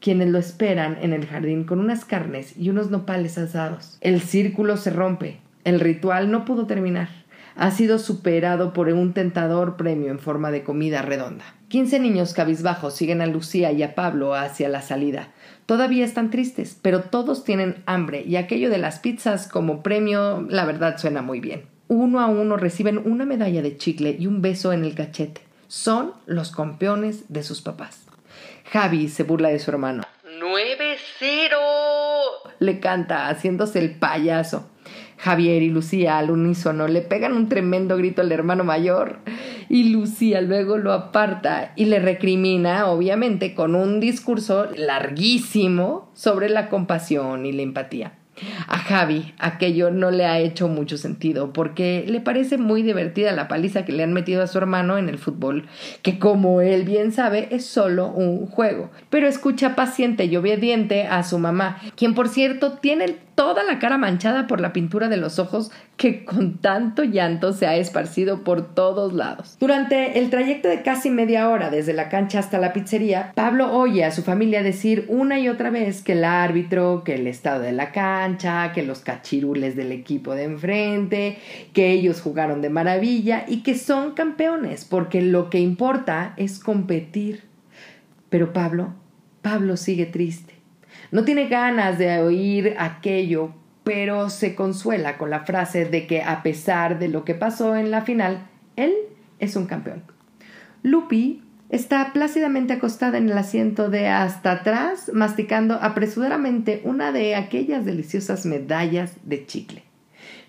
quienes 0.00 0.30
lo 0.30 0.38
esperan 0.38 0.96
en 1.02 1.12
el 1.12 1.26
jardín 1.26 1.64
con 1.64 1.78
unas 1.78 2.06
carnes 2.06 2.56
y 2.56 2.70
unos 2.70 2.88
nopales 2.88 3.36
asados. 3.36 3.98
El 4.00 4.22
círculo 4.22 4.78
se 4.78 4.88
rompe. 4.88 5.40
El 5.64 5.78
ritual 5.78 6.30
no 6.30 6.46
pudo 6.46 6.66
terminar. 6.66 7.10
Ha 7.54 7.70
sido 7.70 7.98
superado 7.98 8.72
por 8.72 8.88
un 8.88 9.12
tentador 9.12 9.76
premio 9.76 10.10
en 10.10 10.20
forma 10.20 10.50
de 10.50 10.64
comida 10.64 11.02
redonda. 11.02 11.44
Quince 11.72 11.98
niños 11.98 12.34
cabizbajos 12.34 12.94
siguen 12.94 13.22
a 13.22 13.26
Lucía 13.26 13.72
y 13.72 13.82
a 13.82 13.94
Pablo 13.94 14.34
hacia 14.34 14.68
la 14.68 14.82
salida. 14.82 15.30
Todavía 15.64 16.04
están 16.04 16.28
tristes, 16.30 16.76
pero 16.82 17.00
todos 17.00 17.44
tienen 17.44 17.82
hambre 17.86 18.22
y 18.26 18.36
aquello 18.36 18.68
de 18.68 18.76
las 18.76 18.98
pizzas 18.98 19.48
como 19.48 19.82
premio, 19.82 20.46
la 20.50 20.66
verdad 20.66 20.98
suena 20.98 21.22
muy 21.22 21.40
bien. 21.40 21.64
Uno 21.88 22.20
a 22.20 22.26
uno 22.26 22.58
reciben 22.58 22.98
una 22.98 23.24
medalla 23.24 23.62
de 23.62 23.78
chicle 23.78 24.14
y 24.18 24.26
un 24.26 24.42
beso 24.42 24.74
en 24.74 24.84
el 24.84 24.94
cachete. 24.94 25.40
Son 25.66 26.12
los 26.26 26.54
campeones 26.54 27.32
de 27.32 27.42
sus 27.42 27.62
papás. 27.62 28.04
Javi 28.70 29.08
se 29.08 29.22
burla 29.22 29.48
de 29.48 29.58
su 29.58 29.70
hermano. 29.70 30.02
¡Nueve 30.38 30.98
cero! 31.18 31.56
Le 32.58 32.80
canta, 32.80 33.28
haciéndose 33.28 33.78
el 33.78 33.94
payaso. 33.94 34.68
Javier 35.16 35.62
y 35.62 35.70
Lucía 35.70 36.18
al 36.18 36.30
unísono 36.30 36.86
le 36.86 37.00
pegan 37.00 37.32
un 37.32 37.48
tremendo 37.48 37.96
grito 37.96 38.20
al 38.20 38.32
hermano 38.32 38.62
mayor 38.62 39.20
y 39.68 39.90
Lucía 39.90 40.40
luego 40.40 40.78
lo 40.78 40.92
aparta 40.92 41.72
y 41.76 41.86
le 41.86 41.98
recrimina, 41.98 42.86
obviamente, 42.86 43.54
con 43.54 43.74
un 43.74 44.00
discurso 44.00 44.66
larguísimo 44.76 46.10
sobre 46.14 46.48
la 46.48 46.68
compasión 46.68 47.46
y 47.46 47.52
la 47.52 47.62
empatía. 47.62 48.12
A 48.66 48.78
Javi 48.78 49.34
aquello 49.38 49.90
no 49.90 50.10
le 50.10 50.24
ha 50.24 50.38
hecho 50.38 50.66
mucho 50.66 50.96
sentido 50.96 51.52
porque 51.52 52.04
le 52.08 52.20
parece 52.20 52.56
muy 52.56 52.82
divertida 52.82 53.32
la 53.32 53.46
paliza 53.46 53.84
que 53.84 53.92
le 53.92 54.02
han 54.02 54.14
metido 54.14 54.42
a 54.42 54.46
su 54.46 54.58
hermano 54.58 54.96
en 54.96 55.08
el 55.08 55.18
fútbol, 55.18 55.66
que 56.02 56.18
como 56.18 56.60
él 56.62 56.84
bien 56.84 57.12
sabe 57.12 57.48
es 57.50 57.66
solo 57.66 58.08
un 58.08 58.46
juego. 58.46 58.90
Pero 59.10 59.28
escucha 59.28 59.76
paciente 59.76 60.24
y 60.24 60.36
obediente 60.36 61.04
a 61.04 61.22
su 61.22 61.38
mamá, 61.38 61.78
quien 61.94 62.14
por 62.14 62.28
cierto 62.28 62.72
tiene 62.72 63.16
toda 63.34 63.64
la 63.64 63.78
cara 63.78 63.98
manchada 63.98 64.46
por 64.46 64.60
la 64.60 64.72
pintura 64.72 65.08
de 65.08 65.16
los 65.16 65.38
ojos 65.38 65.70
que 65.96 66.24
con 66.24 66.58
tanto 66.58 67.04
llanto 67.04 67.52
se 67.52 67.66
ha 67.66 67.76
esparcido 67.76 68.44
por 68.44 68.74
todos 68.74 69.12
lados. 69.12 69.56
Durante 69.60 70.18
el 70.18 70.30
trayecto 70.30 70.68
de 70.68 70.82
casi 70.82 71.10
media 71.10 71.48
hora 71.48 71.70
desde 71.70 71.92
la 71.92 72.08
cancha 72.08 72.38
hasta 72.38 72.58
la 72.58 72.72
pizzería, 72.72 73.32
Pablo 73.34 73.72
oye 73.72 74.04
a 74.04 74.10
su 74.10 74.22
familia 74.22 74.62
decir 74.62 75.06
una 75.08 75.38
y 75.38 75.48
otra 75.48 75.70
vez 75.70 76.02
que 76.02 76.12
el 76.12 76.24
árbitro, 76.24 77.02
que 77.04 77.14
el 77.14 77.26
estado 77.26 77.62
de 77.62 77.72
la 77.72 77.92
cancha, 77.92 78.72
que 78.72 78.82
los 78.82 79.00
cachirules 79.00 79.76
del 79.76 79.92
equipo 79.92 80.34
de 80.34 80.44
enfrente, 80.44 81.38
que 81.72 81.90
ellos 81.90 82.20
jugaron 82.20 82.62
de 82.62 82.70
maravilla 82.70 83.44
y 83.46 83.62
que 83.62 83.76
son 83.76 84.12
campeones, 84.12 84.84
porque 84.84 85.22
lo 85.22 85.50
que 85.50 85.60
importa 85.60 86.34
es 86.36 86.58
competir. 86.58 87.44
Pero 88.28 88.52
Pablo, 88.52 88.94
Pablo 89.42 89.76
sigue 89.76 90.06
triste 90.06 90.61
no 91.12 91.24
tiene 91.24 91.46
ganas 91.46 91.98
de 91.98 92.20
oír 92.20 92.74
aquello, 92.78 93.54
pero 93.84 94.30
se 94.30 94.54
consuela 94.54 95.18
con 95.18 95.30
la 95.30 95.40
frase 95.40 95.84
de 95.84 96.06
que 96.06 96.22
a 96.22 96.42
pesar 96.42 96.98
de 96.98 97.08
lo 97.08 97.24
que 97.24 97.34
pasó 97.34 97.76
en 97.76 97.90
la 97.90 98.00
final, 98.00 98.48
él 98.76 98.92
es 99.38 99.54
un 99.54 99.66
campeón. 99.66 100.02
Lupi 100.82 101.42
está 101.68 102.12
plácidamente 102.12 102.72
acostada 102.72 103.18
en 103.18 103.28
el 103.28 103.36
asiento 103.36 103.90
de 103.90 104.08
hasta 104.08 104.52
atrás, 104.52 105.10
masticando 105.12 105.74
apresuradamente 105.74 106.80
una 106.84 107.12
de 107.12 107.34
aquellas 107.34 107.84
deliciosas 107.84 108.46
medallas 108.46 109.14
de 109.22 109.46
chicle. 109.46 109.91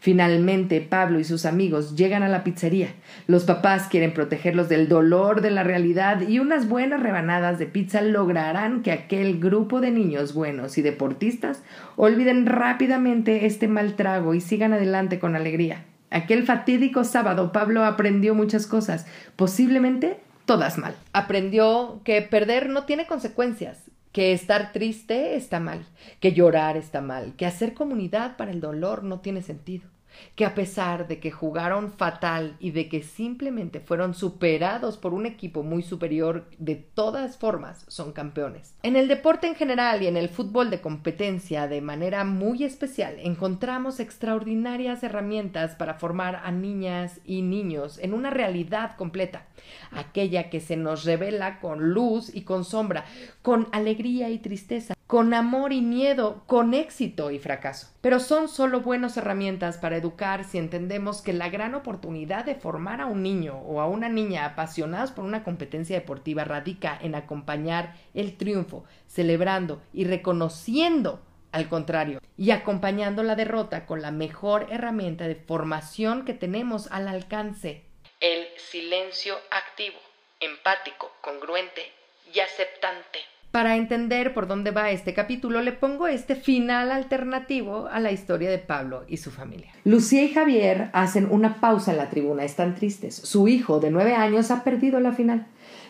Finalmente, 0.03 0.81
Pablo 0.81 1.17
y 1.17 1.23
sus 1.23 1.45
amigos 1.45 1.95
llegan 1.95 2.23
a 2.23 2.27
la 2.27 2.43
pizzería. 2.43 2.89
Los 3.25 3.45
papás 3.45 3.87
quieren 3.87 4.13
protegerlos 4.13 4.67
del 4.67 4.89
dolor 4.89 5.39
de 5.39 5.49
la 5.49 5.63
realidad 5.63 6.27
y 6.27 6.39
unas 6.39 6.67
buenas 6.67 7.01
rebanadas 7.01 7.57
de 7.57 7.67
pizza 7.67 8.01
lograrán 8.01 8.81
que 8.81 8.91
aquel 8.91 9.39
grupo 9.39 9.79
de 9.79 9.91
niños 9.91 10.33
buenos 10.33 10.77
y 10.77 10.81
deportistas 10.81 11.63
olviden 11.95 12.45
rápidamente 12.45 13.45
este 13.45 13.69
mal 13.69 13.95
trago 13.95 14.33
y 14.33 14.41
sigan 14.41 14.73
adelante 14.73 15.19
con 15.19 15.37
alegría. 15.37 15.85
Aquel 16.09 16.43
fatídico 16.43 17.05
sábado 17.05 17.53
Pablo 17.53 17.85
aprendió 17.85 18.35
muchas 18.35 18.67
cosas, 18.67 19.07
posiblemente 19.37 20.17
todas 20.43 20.77
mal. 20.77 20.97
Aprendió 21.13 22.01
que 22.03 22.21
perder 22.21 22.67
no 22.67 22.83
tiene 22.83 23.07
consecuencias, 23.07 23.77
que 24.11 24.33
estar 24.33 24.73
triste 24.73 25.37
está 25.37 25.61
mal, 25.61 25.85
que 26.19 26.33
llorar 26.33 26.75
está 26.75 26.99
mal, 26.99 27.35
que 27.37 27.45
hacer 27.45 27.73
comunidad 27.73 28.35
para 28.35 28.51
el 28.51 28.59
dolor 28.59 29.05
no 29.05 29.21
tiene 29.21 29.41
sentido 29.41 29.92
que 30.35 30.45
a 30.45 30.55
pesar 30.55 31.07
de 31.07 31.19
que 31.19 31.31
jugaron 31.31 31.91
fatal 31.91 32.55
y 32.59 32.71
de 32.71 32.89
que 32.89 33.03
simplemente 33.03 33.79
fueron 33.79 34.13
superados 34.13 34.97
por 34.97 35.13
un 35.13 35.25
equipo 35.25 35.63
muy 35.63 35.83
superior, 35.83 36.49
de 36.57 36.75
todas 36.75 37.37
formas 37.37 37.85
son 37.87 38.11
campeones. 38.11 38.75
En 38.83 38.95
el 38.95 39.07
deporte 39.07 39.47
en 39.47 39.55
general 39.55 40.01
y 40.01 40.07
en 40.07 40.17
el 40.17 40.29
fútbol 40.29 40.69
de 40.69 40.81
competencia 40.81 41.67
de 41.67 41.81
manera 41.81 42.23
muy 42.23 42.63
especial 42.63 43.15
encontramos 43.19 43.99
extraordinarias 43.99 45.03
herramientas 45.03 45.75
para 45.75 45.95
formar 45.95 46.41
a 46.43 46.51
niñas 46.51 47.19
y 47.25 47.41
niños 47.41 47.99
en 47.99 48.13
una 48.13 48.29
realidad 48.29 48.95
completa, 48.95 49.45
aquella 49.91 50.49
que 50.49 50.59
se 50.59 50.77
nos 50.77 51.05
revela 51.05 51.59
con 51.59 51.93
luz 51.93 52.33
y 52.33 52.41
con 52.41 52.65
sombra, 52.65 53.05
con 53.41 53.67
alegría 53.71 54.29
y 54.29 54.39
tristeza, 54.39 54.93
con 55.07 55.33
amor 55.33 55.73
y 55.73 55.81
miedo, 55.81 56.43
con 56.47 56.73
éxito 56.73 57.29
y 57.29 57.37
fracaso. 57.37 57.87
Pero 58.01 58.19
son 58.19 58.49
solo 58.49 58.81
buenas 58.81 59.15
herramientas 59.15 59.77
para 59.77 59.97
educar 60.03 60.43
si 60.43 60.57
entendemos 60.57 61.21
que 61.21 61.31
la 61.31 61.49
gran 61.49 61.75
oportunidad 61.75 62.43
de 62.43 62.55
formar 62.55 62.99
a 62.99 63.05
un 63.05 63.23
niño 63.23 63.57
o 63.59 63.79
a 63.79 63.87
una 63.87 64.09
niña 64.09 64.45
apasionados 64.45 65.11
por 65.11 65.23
una 65.23 65.45
competencia 65.45 65.97
deportiva 65.97 66.43
radica 66.43 66.99
en 67.01 67.15
acompañar 67.15 67.95
el 68.13 68.35
triunfo, 68.35 68.83
celebrando 69.07 69.81
y 69.93 70.03
reconociendo 70.03 71.21
al 71.53 71.69
contrario, 71.69 72.19
y 72.35 72.49
acompañando 72.51 73.21
la 73.21 73.35
derrota 73.35 73.85
con 73.85 74.01
la 74.01 74.11
mejor 74.11 74.67
herramienta 74.71 75.27
de 75.27 75.35
formación 75.35 76.25
que 76.25 76.33
tenemos 76.33 76.91
al 76.91 77.07
alcance. 77.07 77.83
El 78.19 78.47
silencio 78.57 79.35
activo, 79.51 79.99
empático, 80.39 81.11
congruente 81.21 81.91
y 82.33 82.39
aceptante. 82.39 83.19
Para 83.53 83.75
entender 83.75 84.33
por 84.33 84.47
dónde 84.47 84.71
va 84.71 84.89
este 84.89 85.13
capítulo, 85.13 85.61
le 85.61 85.73
pongo 85.73 86.07
este 86.07 86.35
final 86.35 86.91
alternativo 86.91 87.85
a 87.85 87.99
la 87.99 88.11
historia 88.11 88.49
de 88.49 88.57
Pablo 88.57 89.03
y 89.07 89.17
su 89.17 89.29
familia. 89.29 89.71
Lucía 89.83 90.23
y 90.23 90.33
Javier 90.33 90.89
hacen 90.91 91.27
una 91.29 91.61
pausa 91.61 91.91
en 91.91 91.97
la 91.97 92.09
tribuna, 92.09 92.45
están 92.45 92.73
tristes. 92.73 93.13
Su 93.13 93.47
hijo 93.47 93.79
de 93.79 93.91
nueve 93.91 94.15
años 94.15 94.49
ha 94.49 94.63
perdido 94.63 94.99
la 94.99 95.11
final. 95.11 95.45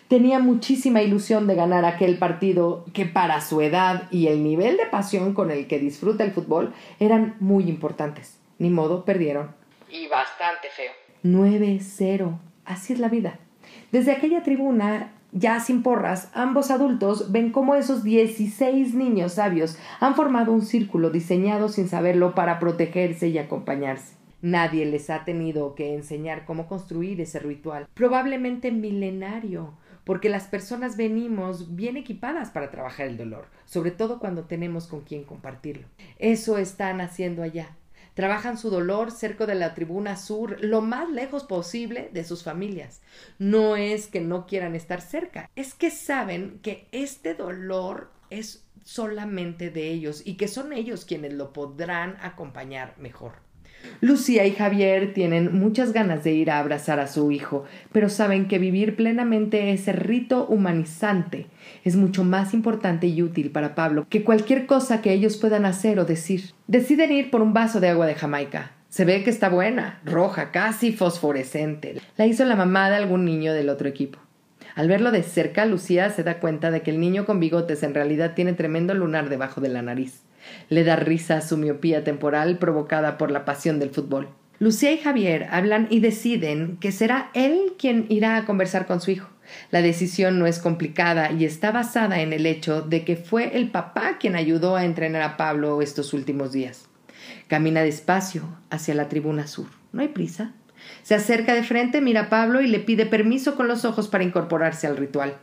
Tenía 0.10 0.40
muchísima 0.40 1.04
ilusión 1.04 1.48
de 1.48 1.56
ganar 1.56 1.86
aquel 1.86 2.18
partido 2.18 2.84
que 2.92 3.06
para 3.06 3.40
su 3.40 3.62
edad 3.62 4.12
y 4.12 4.28
el 4.28 4.44
nivel 4.44 4.76
de 4.76 4.88
pasión 4.88 5.34
con 5.34 5.50
el 5.50 5.66
que 5.68 5.80
disfruta 5.80 6.26
el 6.26 6.34
fútbol 6.34 6.74
eran 7.00 7.38
muy 7.40 7.70
importantes. 7.70 8.40
Ni 8.60 8.72
modo, 8.72 9.06
perdieron. 9.06 9.56
Y 9.90 10.10
bastante 10.10 10.68
feo. 10.76 10.92
9-0. 11.24 12.40
Así 12.66 12.92
es 12.92 13.00
la 13.00 13.08
vida. 13.08 13.40
Desde 13.94 14.12
aquella 14.12 14.44
tribuna, 14.44 15.14
ya 15.34 15.60
sin 15.60 15.82
porras, 15.82 16.30
ambos 16.34 16.70
adultos 16.70 17.32
ven 17.32 17.52
cómo 17.52 17.74
esos 17.74 18.04
16 18.04 18.94
niños 18.94 19.34
sabios 19.34 19.78
han 20.00 20.14
formado 20.14 20.54
un 20.54 20.62
círculo 20.62 21.10
diseñado 21.10 21.70
sin 21.70 21.88
saberlo 21.90 22.36
para 22.36 22.60
protegerse 22.60 23.30
y 23.30 23.40
acompañarse. 23.40 24.14
Nadie 24.44 24.86
les 24.86 25.10
ha 25.10 25.26
tenido 25.26 25.74
que 25.74 25.96
enseñar 25.96 26.46
cómo 26.46 26.68
construir 26.68 27.20
ese 27.20 27.40
ritual, 27.40 27.88
probablemente 27.96 28.72
milenario, 28.72 29.74
porque 30.04 30.30
las 30.30 30.48
personas 30.48 30.98
venimos 30.98 31.76
bien 31.76 31.98
equipadas 31.98 32.52
para 32.52 32.70
trabajar 32.70 33.08
el 33.08 33.18
dolor, 33.18 33.48
sobre 33.66 33.92
todo 33.92 34.20
cuando 34.20 34.44
tenemos 34.44 34.86
con 34.88 35.02
quien 35.02 35.24
compartirlo. 35.24 35.88
Eso 36.20 36.58
están 36.58 37.02
haciendo 37.02 37.42
allá. 37.42 37.70
Trabajan 38.14 38.58
su 38.58 38.70
dolor 38.70 39.12
cerca 39.12 39.46
de 39.46 39.56
la 39.56 39.74
tribuna 39.74 40.18
sur, 40.18 40.64
lo 40.64 40.82
más 40.82 41.10
lejos 41.10 41.44
posible 41.44 42.10
de 42.14 42.24
sus 42.24 42.44
familias. 42.44 43.02
No 43.40 43.76
es 43.76 44.08
que 44.08 44.22
no 44.22 44.46
quieran 44.46 44.76
estar 44.76 45.02
cerca, 45.02 45.50
es 45.56 45.74
que 45.74 45.92
saben 45.92 46.60
que 46.62 46.88
este 46.92 47.34
dolor 47.34 48.12
es 48.30 48.66
solamente 48.84 49.70
de 49.70 49.90
ellos 49.90 50.22
y 50.26 50.36
que 50.36 50.48
son 50.48 50.74
ellos 50.74 51.06
quienes 51.06 51.34
lo 51.34 51.54
podrán 51.54 52.18
acompañar 52.22 52.96
mejor. 52.98 53.43
Lucía 54.02 54.46
y 54.46 54.52
Javier 54.52 55.14
tienen 55.14 55.58
muchas 55.58 55.94
ganas 55.94 56.24
de 56.24 56.34
ir 56.34 56.52
a 56.52 56.60
abrazar 56.60 57.00
a 57.00 57.08
su 57.08 57.32
hijo, 57.32 57.66
pero 57.92 58.10
saben 58.10 58.48
que 58.48 58.60
vivir 58.60 58.96
plenamente 58.96 59.72
ese 59.72 59.94
rito 59.94 60.46
humanizante 60.48 61.48
es 61.84 61.96
mucho 61.96 62.24
más 62.24 62.54
importante 62.54 63.08
y 63.08 63.22
útil 63.22 63.52
para 63.52 63.76
Pablo 63.76 64.06
que 64.10 64.24
cualquier 64.24 64.66
cosa 64.66 65.02
que 65.02 65.14
ellos 65.14 65.38
puedan 65.38 65.66
hacer 65.66 66.00
o 66.00 66.06
decir. 66.06 66.52
Deciden 66.68 67.12
ir 67.12 67.32
por 67.32 67.42
un 67.42 67.54
vaso 67.54 67.80
de 67.80 67.90
agua 67.90 68.06
de 68.06 68.16
Jamaica. 68.16 68.72
Se 68.90 69.06
ve 69.06 69.24
que 69.24 69.30
está 69.30 69.50
buena, 69.50 70.00
roja, 70.06 70.52
casi 70.52 70.92
fosforescente. 70.92 72.00
La 72.16 72.28
hizo 72.28 72.46
la 72.46 72.56
mamá 72.56 72.90
de 72.90 72.98
algún 72.98 73.26
niño 73.26 73.54
del 73.54 73.70
otro 73.70 73.90
equipo. 73.90 74.20
Al 74.76 74.88
verlo 74.88 75.12
de 75.12 75.24
cerca, 75.24 75.66
Lucía 75.66 76.10
se 76.10 76.24
da 76.24 76.40
cuenta 76.40 76.72
de 76.72 76.82
que 76.82 76.92
el 76.92 77.00
niño 77.00 77.26
con 77.26 77.40
bigotes 77.40 77.84
en 77.84 77.94
realidad 77.94 78.34
tiene 78.36 78.54
tremendo 78.54 78.94
lunar 78.94 79.30
debajo 79.30 79.62
de 79.62 79.70
la 79.70 79.82
nariz. 79.82 80.22
Le 80.70 80.84
da 80.84 80.96
risa 80.96 81.42
su 81.42 81.58
miopía 81.58 82.04
temporal 82.04 82.58
provocada 82.58 83.18
por 83.18 83.32
la 83.32 83.46
pasión 83.46 83.80
del 83.80 83.90
fútbol. 83.90 84.30
Lucía 84.60 84.92
y 84.92 84.98
Javier 84.98 85.48
hablan 85.52 85.88
y 85.90 86.00
deciden 86.00 86.78
que 86.78 86.92
será 86.92 87.30
él 87.34 87.74
quien 87.78 88.06
irá 88.10 88.38
a 88.38 88.46
conversar 88.46 88.86
con 88.86 89.02
su 89.02 89.12
hijo. 89.12 89.30
La 89.72 89.82
decisión 89.82 90.40
no 90.40 90.46
es 90.46 90.60
complicada 90.60 91.32
y 91.32 91.46
está 91.46 91.72
basada 91.72 92.22
en 92.22 92.32
el 92.32 92.46
hecho 92.46 92.82
de 92.82 93.04
que 93.04 93.18
fue 93.18 93.58
el 93.58 93.72
papá 93.72 94.18
quien 94.20 94.36
ayudó 94.36 94.76
a 94.76 94.86
entrenar 94.86 95.22
a 95.22 95.38
Pablo 95.38 95.82
estos 95.82 96.14
últimos 96.14 96.54
días. 96.54 96.88
Camina 97.48 97.82
despacio 97.82 98.44
hacia 98.70 98.96
la 98.96 99.10
tribuna 99.10 99.48
sur. 99.48 99.68
No 99.92 100.02
hay 100.02 100.08
prisa. 100.08 100.54
Se 101.02 101.16
acerca 101.16 101.54
de 101.54 101.64
frente, 101.64 102.02
mira 102.02 102.22
a 102.22 102.30
Pablo 102.30 102.62
y 102.62 102.68
le 102.68 102.80
pide 102.80 103.06
permiso 103.06 103.56
con 103.56 103.68
los 103.68 103.86
ojos 103.86 104.08
para 104.08 104.24
incorporarse 104.24 104.88
al 104.88 104.98
ritual 104.98 105.38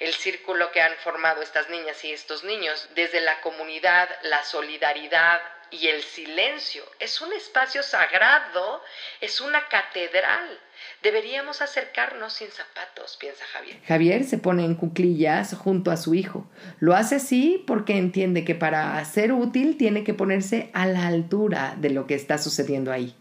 el 0.00 0.14
círculo 0.14 0.72
que 0.72 0.80
han 0.80 0.92
formado 1.04 1.42
estas 1.42 1.68
niñas 1.68 2.02
y 2.04 2.12
estos 2.12 2.42
niños, 2.42 2.88
desde 2.94 3.20
la 3.20 3.40
comunidad, 3.42 4.08
la 4.22 4.42
solidaridad 4.44 5.40
y 5.70 5.86
el 5.86 6.02
silencio. 6.02 6.82
Es 6.98 7.20
un 7.20 7.32
espacio 7.34 7.82
sagrado, 7.82 8.82
es 9.20 9.42
una 9.42 9.68
catedral. 9.68 10.58
Deberíamos 11.02 11.60
acercarnos 11.60 12.32
sin 12.32 12.48
zapatos, 12.48 13.18
piensa 13.20 13.44
Javier. 13.52 13.76
Javier 13.86 14.24
se 14.24 14.38
pone 14.38 14.64
en 14.64 14.74
cuclillas 14.74 15.54
junto 15.54 15.90
a 15.90 15.98
su 15.98 16.14
hijo. 16.14 16.50
Lo 16.78 16.96
hace 16.96 17.16
así 17.16 17.62
porque 17.66 17.98
entiende 17.98 18.44
que 18.44 18.54
para 18.54 19.04
ser 19.04 19.32
útil 19.32 19.76
tiene 19.76 20.02
que 20.02 20.14
ponerse 20.14 20.70
a 20.72 20.86
la 20.86 21.06
altura 21.06 21.74
de 21.76 21.90
lo 21.90 22.06
que 22.06 22.14
está 22.14 22.38
sucediendo 22.38 22.90
ahí. 22.90 23.14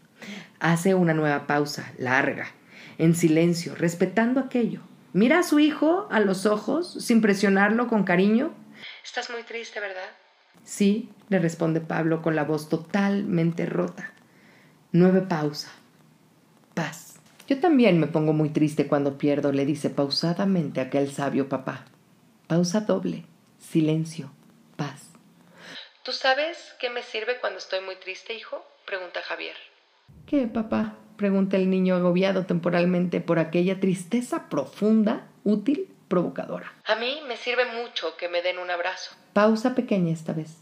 Hace 0.62 0.96
una 0.96 1.14
nueva 1.14 1.46
pausa, 1.46 1.94
larga, 1.98 2.54
en 2.98 3.16
silencio, 3.16 3.76
respetando 3.76 4.40
aquello 4.40 4.89
Mira 5.14 5.40
a 5.40 5.44
su 5.44 5.60
hijo 5.60 6.08
a 6.12 6.20
los 6.20 6.46
ojos 6.46 6.94
sin 7.04 7.22
presionarlo 7.22 7.88
con 7.88 8.04
cariño. 8.04 8.54
Estás 9.04 9.30
muy 9.30 9.44
triste, 9.44 9.80
¿verdad? 9.80 10.10
Sí, 10.64 11.10
le 11.30 11.40
responde 11.40 11.82
Pablo 11.82 12.22
con 12.22 12.36
la 12.36 12.44
voz 12.44 12.70
totalmente 12.70 13.66
rota. 13.66 14.14
Nueve 14.92 15.22
pausa. 15.22 15.72
Paz. 16.74 17.20
Yo 17.48 17.60
también 17.60 18.00
me 18.00 18.08
pongo 18.08 18.34
muy 18.34 18.50
triste 18.50 18.88
cuando 18.88 19.18
pierdo, 19.18 19.52
le 19.52 19.66
dice 19.66 19.90
pausadamente 19.90 20.82
aquel 20.82 21.12
sabio 21.12 21.50
papá. 21.50 21.86
Pausa 22.48 22.82
doble. 22.82 23.26
Silencio. 23.58 24.32
Paz. 24.76 25.10
¿Tú 26.04 26.12
sabes 26.12 26.76
qué 26.80 26.90
me 26.90 27.02
sirve 27.02 27.40
cuando 27.40 27.58
estoy 27.58 27.82
muy 27.82 27.96
triste, 27.96 28.34
hijo? 28.34 28.64
pregunta 28.86 29.22
Javier. 29.22 29.56
¿Qué, 30.26 30.48
papá? 30.48 30.96
Pregunta 31.20 31.58
el 31.58 31.70
niño 31.70 31.96
agobiado 31.96 32.46
temporalmente 32.46 33.20
por 33.20 33.38
aquella 33.38 33.80
tristeza 33.80 34.50
profunda, 34.50 35.28
útil, 35.44 35.94
provocadora. 36.08 36.74
A 36.86 36.96
mí 36.96 37.20
me 37.28 37.38
sirve 37.38 37.66
mucho 37.66 38.16
que 38.18 38.30
me 38.30 38.42
den 38.42 38.58
un 38.58 38.72
abrazo. 38.72 39.12
Pausa 39.34 39.76
pequeña 39.76 40.14
esta 40.14 40.34
vez. 40.34 40.56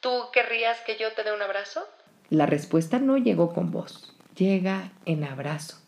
¿Tú 0.00 0.10
querrías 0.32 0.78
que 0.84 0.96
yo 0.98 1.12
te 1.12 1.22
dé 1.22 1.32
un 1.32 1.40
abrazo? 1.40 1.80
La 2.28 2.44
respuesta 2.44 2.98
no 2.98 3.16
llegó 3.16 3.54
con 3.54 3.70
voz, 3.70 4.14
llega 4.36 4.90
en 5.06 5.24
abrazo. 5.24 5.78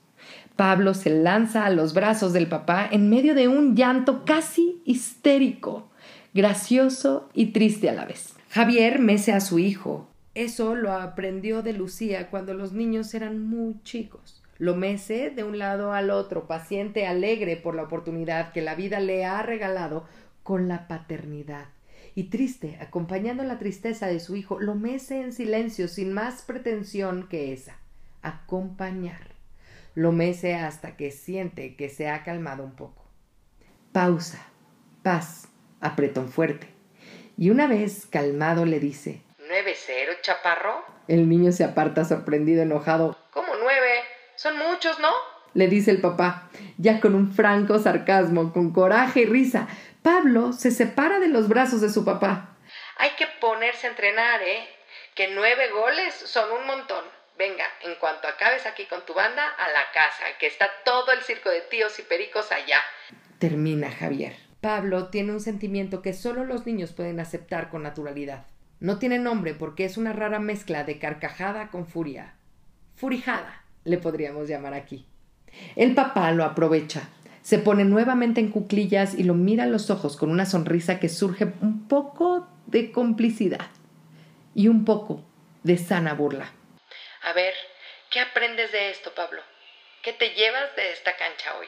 Pablo 0.57 0.94
se 0.94 1.11
lanza 1.11 1.66
a 1.66 1.70
los 1.70 1.92
brazos 1.92 2.33
del 2.33 2.46
papá 2.46 2.88
en 2.90 3.11
medio 3.11 3.35
de 3.35 3.48
un 3.48 3.74
llanto 3.74 4.24
casi 4.24 4.83
histérico, 4.85 5.90
gracioso 6.33 7.29
y 7.35 7.46
triste 7.46 7.90
a 7.90 7.92
la 7.92 8.05
vez. 8.05 8.35
Javier 8.50 8.98
mece 8.98 9.33
a 9.33 9.40
su 9.40 9.59
hijo, 9.59 10.10
eso 10.42 10.74
lo 10.74 10.92
aprendió 10.92 11.62
de 11.62 11.72
Lucía 11.72 12.31
cuando 12.31 12.55
los 12.55 12.72
niños 12.72 13.14
eran 13.14 13.42
muy 13.42 13.83
chicos. 13.83 14.42
Lo 14.59 14.76
mece 14.76 15.31
de 15.31 15.42
un 15.42 15.59
lado 15.59 15.92
al 15.92 16.11
otro, 16.11 16.46
paciente, 16.46 17.07
alegre 17.07 17.57
por 17.57 17.74
la 17.74 17.85
oportunidad 17.85 18.53
que 18.53 18.61
la 18.61 18.74
vida 18.74 19.00
le 19.00 19.24
ha 19.24 19.42
regalado 19.42 20.07
con 20.42 20.68
la 20.68 20.87
paternidad. 20.87 21.68
Y 22.14 22.24
triste, 22.24 22.76
acompañando 22.81 23.42
la 23.44 23.59
tristeza 23.59 24.07
de 24.07 24.20
su 24.20 24.37
hijo, 24.37 24.61
lo 24.61 24.74
mece 24.74 25.22
en 25.22 25.33
silencio, 25.33 25.88
sin 25.88 26.12
más 26.12 26.42
pretensión 26.42 27.26
que 27.29 27.53
esa. 27.53 27.79
Acompañar. 28.20 29.35
Lo 29.94 30.12
mece 30.12 30.55
hasta 30.55 30.96
que 30.96 31.11
siente 31.11 31.76
que 31.76 31.88
se 31.88 32.09
ha 32.09 32.22
calmado 32.22 32.64
un 32.64 32.72
poco. 32.72 33.05
Pausa. 33.92 34.46
Paz. 35.03 35.48
Apretón 35.81 36.29
fuerte. 36.29 36.68
Y 37.38 37.48
una 37.48 37.66
vez 37.66 38.07
calmado 38.07 38.66
le 38.66 38.81
dice 38.81 39.22
¿Nueve 39.50 39.74
cero, 39.76 40.12
chaparro? 40.22 40.84
El 41.08 41.28
niño 41.28 41.50
se 41.50 41.64
aparta 41.64 42.04
sorprendido, 42.04 42.62
enojado. 42.62 43.18
¿Cómo 43.32 43.48
nueve? 43.60 44.00
Son 44.36 44.56
muchos, 44.56 45.00
¿no? 45.00 45.10
le 45.54 45.66
dice 45.66 45.90
el 45.90 46.00
papá, 46.00 46.48
ya 46.78 47.00
con 47.00 47.16
un 47.16 47.32
franco 47.32 47.80
sarcasmo, 47.80 48.52
con 48.52 48.72
coraje 48.72 49.22
y 49.22 49.26
risa. 49.26 49.66
Pablo 50.02 50.52
se 50.52 50.70
separa 50.70 51.18
de 51.18 51.26
los 51.26 51.48
brazos 51.48 51.80
de 51.80 51.90
su 51.90 52.04
papá. 52.04 52.56
Hay 52.98 53.10
que 53.18 53.26
ponerse 53.40 53.88
a 53.88 53.90
entrenar, 53.90 54.40
¿eh? 54.42 54.68
Que 55.16 55.34
nueve 55.34 55.68
goles 55.70 56.14
son 56.14 56.50
un 56.52 56.66
montón. 56.68 57.04
Venga, 57.36 57.64
en 57.82 57.96
cuanto 57.96 58.28
acabes 58.28 58.66
aquí 58.66 58.84
con 58.84 59.04
tu 59.04 59.14
banda, 59.14 59.48
a 59.48 59.68
la 59.72 59.90
casa, 59.92 60.24
que 60.38 60.46
está 60.46 60.68
todo 60.84 61.10
el 61.10 61.22
circo 61.22 61.50
de 61.50 61.62
tíos 61.62 61.98
y 61.98 62.02
pericos 62.02 62.52
allá. 62.52 62.80
Termina 63.40 63.90
Javier. 63.90 64.36
Pablo 64.60 65.08
tiene 65.08 65.32
un 65.32 65.40
sentimiento 65.40 66.02
que 66.02 66.12
solo 66.12 66.44
los 66.44 66.66
niños 66.66 66.92
pueden 66.92 67.18
aceptar 67.18 67.70
con 67.70 67.82
naturalidad. 67.82 68.44
No 68.80 68.98
tiene 68.98 69.18
nombre 69.18 69.52
porque 69.52 69.84
es 69.84 69.98
una 69.98 70.14
rara 70.14 70.38
mezcla 70.38 70.84
de 70.84 70.98
carcajada 70.98 71.68
con 71.68 71.86
furia. 71.86 72.34
Furijada, 72.96 73.62
le 73.84 73.98
podríamos 73.98 74.48
llamar 74.48 74.72
aquí. 74.72 75.06
El 75.76 75.94
papá 75.94 76.32
lo 76.32 76.44
aprovecha. 76.44 77.02
Se 77.42 77.58
pone 77.58 77.84
nuevamente 77.84 78.40
en 78.40 78.50
cuclillas 78.50 79.14
y 79.14 79.24
lo 79.24 79.34
mira 79.34 79.64
a 79.64 79.66
los 79.66 79.90
ojos 79.90 80.16
con 80.16 80.30
una 80.30 80.46
sonrisa 80.46 80.98
que 80.98 81.10
surge 81.10 81.52
un 81.60 81.88
poco 81.88 82.48
de 82.66 82.90
complicidad 82.90 83.68
y 84.54 84.68
un 84.68 84.86
poco 84.86 85.24
de 85.62 85.76
sana 85.76 86.14
burla. 86.14 86.50
A 87.22 87.34
ver, 87.34 87.52
¿qué 88.10 88.20
aprendes 88.20 88.72
de 88.72 88.90
esto, 88.90 89.12
Pablo? 89.14 89.42
¿Qué 90.02 90.14
te 90.14 90.30
llevas 90.30 90.74
de 90.76 90.92
esta 90.92 91.16
cancha 91.16 91.58
hoy? 91.58 91.66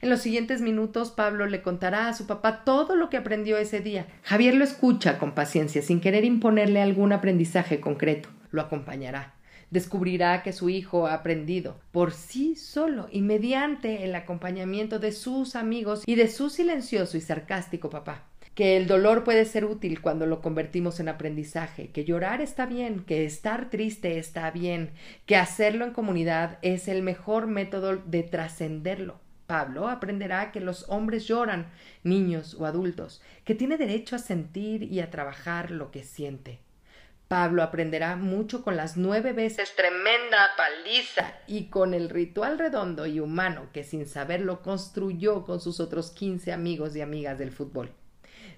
En 0.00 0.10
los 0.10 0.20
siguientes 0.20 0.60
minutos, 0.60 1.10
Pablo 1.10 1.46
le 1.46 1.62
contará 1.62 2.08
a 2.08 2.14
su 2.14 2.26
papá 2.26 2.64
todo 2.64 2.96
lo 2.96 3.10
que 3.10 3.16
aprendió 3.16 3.58
ese 3.58 3.80
día. 3.80 4.06
Javier 4.22 4.54
lo 4.54 4.64
escucha 4.64 5.18
con 5.18 5.32
paciencia, 5.32 5.82
sin 5.82 6.00
querer 6.00 6.24
imponerle 6.24 6.80
algún 6.80 7.12
aprendizaje 7.12 7.80
concreto. 7.80 8.28
Lo 8.50 8.62
acompañará. 8.62 9.34
Descubrirá 9.70 10.42
que 10.42 10.52
su 10.52 10.70
hijo 10.70 11.06
ha 11.06 11.14
aprendido 11.14 11.78
por 11.92 12.12
sí 12.12 12.56
solo 12.56 13.08
y 13.12 13.20
mediante 13.20 14.04
el 14.04 14.14
acompañamiento 14.14 14.98
de 14.98 15.12
sus 15.12 15.56
amigos 15.56 16.04
y 16.06 16.14
de 16.14 16.28
su 16.28 16.48
silencioso 16.48 17.16
y 17.16 17.20
sarcástico 17.20 17.90
papá 17.90 18.24
que 18.58 18.76
el 18.76 18.88
dolor 18.88 19.22
puede 19.22 19.44
ser 19.44 19.64
útil 19.64 20.00
cuando 20.00 20.26
lo 20.26 20.40
convertimos 20.40 20.98
en 20.98 21.08
aprendizaje, 21.08 21.90
que 21.92 22.04
llorar 22.04 22.40
está 22.40 22.66
bien, 22.66 23.04
que 23.04 23.24
estar 23.24 23.70
triste 23.70 24.18
está 24.18 24.50
bien, 24.50 24.90
que 25.26 25.36
hacerlo 25.36 25.84
en 25.84 25.92
comunidad 25.92 26.58
es 26.62 26.88
el 26.88 27.04
mejor 27.04 27.46
método 27.46 27.98
de 27.98 28.24
trascenderlo. 28.24 29.20
Pablo 29.48 29.88
aprenderá 29.88 30.52
que 30.52 30.60
los 30.60 30.84
hombres 30.90 31.26
lloran, 31.26 31.70
niños 32.02 32.54
o 32.60 32.66
adultos, 32.66 33.22
que 33.46 33.54
tiene 33.54 33.78
derecho 33.78 34.14
a 34.14 34.18
sentir 34.18 34.82
y 34.82 35.00
a 35.00 35.10
trabajar 35.10 35.70
lo 35.70 35.90
que 35.90 36.04
siente. 36.04 36.60
Pablo 37.28 37.62
aprenderá 37.62 38.16
mucho 38.16 38.62
con 38.62 38.76
las 38.76 38.98
nueve 38.98 39.32
veces 39.32 39.74
tremenda 39.74 40.50
paliza 40.54 41.32
y 41.46 41.70
con 41.70 41.94
el 41.94 42.10
ritual 42.10 42.58
redondo 42.58 43.06
y 43.06 43.20
humano 43.20 43.68
que 43.72 43.84
sin 43.84 44.04
saberlo 44.04 44.60
construyó 44.60 45.46
con 45.46 45.62
sus 45.62 45.80
otros 45.80 46.10
quince 46.10 46.52
amigos 46.52 46.94
y 46.94 47.00
amigas 47.00 47.38
del 47.38 47.50
fútbol. 47.50 47.90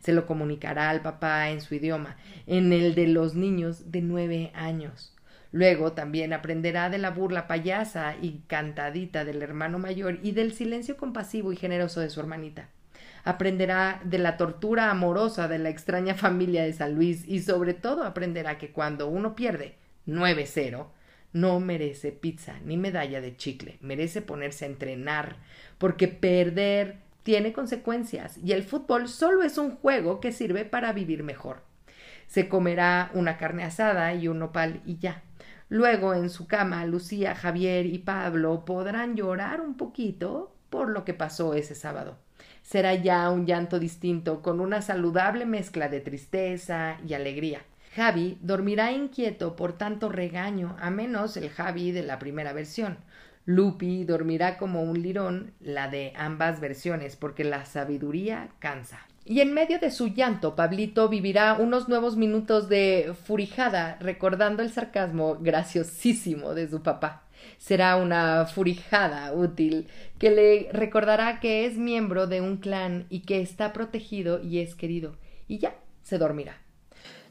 Se 0.01 0.13
lo 0.13 0.27
comunicará 0.27 0.91
al 0.91 1.03
papá 1.03 1.51
en 1.51 1.61
su 1.61 1.77
idioma, 1.77 2.17
en 2.49 2.73
el 2.73 2.97
de 2.97 3.07
los 3.07 3.37
niños 3.37 3.93
de 3.93 4.01
nueve 4.03 4.51
años. 4.55 5.15
Luego 5.53 5.93
también 5.93 6.33
aprenderá 6.33 6.91
de 6.91 6.99
la 6.99 7.11
burla 7.11 7.47
payasa 7.47 8.15
y 8.21 8.43
cantadita 8.47 9.25
del 9.25 9.43
hermano 9.43 9.79
mayor 9.79 10.19
y 10.23 10.33
del 10.33 10.53
silencio 10.53 10.97
compasivo 10.97 11.53
y 11.53 11.57
generoso 11.57 12.01
de 12.01 12.11
su 12.11 12.21
hermanita 12.21 12.69
aprenderá 13.25 14.01
de 14.05 14.19
la 14.19 14.37
tortura 14.37 14.91
amorosa 14.91 15.49
de 15.49 15.59
la 15.59 15.69
extraña 15.69 16.15
familia 16.15 16.63
de 16.63 16.73
San 16.73 16.95
Luis 16.95 17.27
y 17.27 17.41
sobre 17.41 17.75
todo 17.75 18.05
aprenderá 18.05 18.59
que 18.59 18.71
cuando 18.71 19.09
uno 19.09 19.35
pierde 19.35 19.75
9-0, 20.07 20.87
no 21.33 21.61
merece 21.61 22.13
pizza 22.13 22.59
ni 22.65 22.77
medalla 22.77 23.21
de 23.21 23.37
chicle, 23.37 23.79
merece 23.81 24.23
ponerse 24.23 24.65
a 24.65 24.69
entrenar, 24.69 25.37
porque 25.79 26.09
perder 26.09 26.97
tiene 27.23 27.53
consecuencias 27.53 28.39
y 28.43 28.53
el 28.53 28.63
fútbol 28.63 29.09
solo 29.09 29.43
es 29.43 29.59
un 29.59 29.77
juego 29.77 30.21
que 30.21 30.33
sirve 30.33 30.65
para 30.65 30.93
vivir 30.93 31.23
mejor. 31.23 31.63
Se 32.27 32.49
comerá 32.49 33.11
una 33.15 33.37
carne 33.37 33.65
asada 33.65 34.15
y 34.15 34.29
un 34.29 34.39
nopal 34.39 34.81
y 34.87 34.99
ya. 34.99 35.23
Luego 35.71 36.13
en 36.13 36.29
su 36.29 36.47
cama 36.47 36.85
Lucía, 36.85 37.35
Javier 37.35 37.87
y 37.87 37.99
Pablo 38.01 38.67
podrán 38.67 39.17
llorar 39.17 39.63
un 39.63 39.79
poquito 39.79 40.55
por 40.69 40.91
lo 40.91 41.07
que 41.07 41.15
pasó 41.15 41.55
ese 41.55 41.75
sábado 41.75 42.19
será 42.63 42.95
ya 42.95 43.31
un 43.31 43.47
llanto 43.47 43.79
distinto, 43.79 44.43
con 44.43 44.61
una 44.61 44.83
saludable 44.83 45.47
mezcla 45.47 45.89
de 45.89 46.01
tristeza 46.01 46.99
y 47.07 47.15
alegría. 47.15 47.63
Javi 47.95 48.39
dormirá 48.41 48.93
inquieto 48.93 49.57
por 49.57 49.77
tanto 49.77 50.09
regaño, 50.09 50.77
a 50.81 50.91
menos 50.91 51.37
el 51.37 51.51
Javi 51.51 51.91
de 51.91 52.03
la 52.03 52.19
primera 52.19 52.53
versión. 52.53 52.99
Lupi 53.45 54.05
dormirá 54.05 54.59
como 54.59 54.83
un 54.83 55.03
lirón, 55.03 55.53
la 55.61 55.89
de 55.89 56.13
ambas 56.17 56.61
versiones, 56.61 57.17
porque 57.17 57.43
la 57.43 57.65
sabiduría 57.65 58.51
cansa. 58.61 59.10
Y 59.25 59.41
en 59.41 59.53
medio 59.53 59.79
de 59.79 59.91
su 59.91 60.09
llanto, 60.09 60.57
Pablito 60.57 61.09
vivirá 61.09 61.55
unos 61.55 61.89
nuevos 61.89 62.17
minutos 62.17 62.69
de 62.69 63.15
furijada, 63.27 63.97
recordando 64.01 64.63
el 64.63 64.71
sarcasmo 64.71 65.37
graciosísimo 65.41 66.55
de 66.55 66.69
su 66.69 66.83
papá 66.83 67.25
será 67.59 67.97
una 67.97 68.47
furijada 68.47 69.33
útil 69.33 69.89
que 70.19 70.31
le 70.31 70.69
recordará 70.73 71.41
que 71.41 71.67
es 71.67 71.77
miembro 71.77 72.27
de 72.27 72.41
un 72.41 72.57
clan 72.57 73.07
y 73.11 73.21
que 73.21 73.41
está 73.41 73.73
protegido 73.73 74.43
y 74.43 74.59
es 74.59 74.75
querido. 74.75 75.17
Y 75.49 75.59
ya 75.59 75.75
se 76.03 76.19
dormirá. 76.19 76.59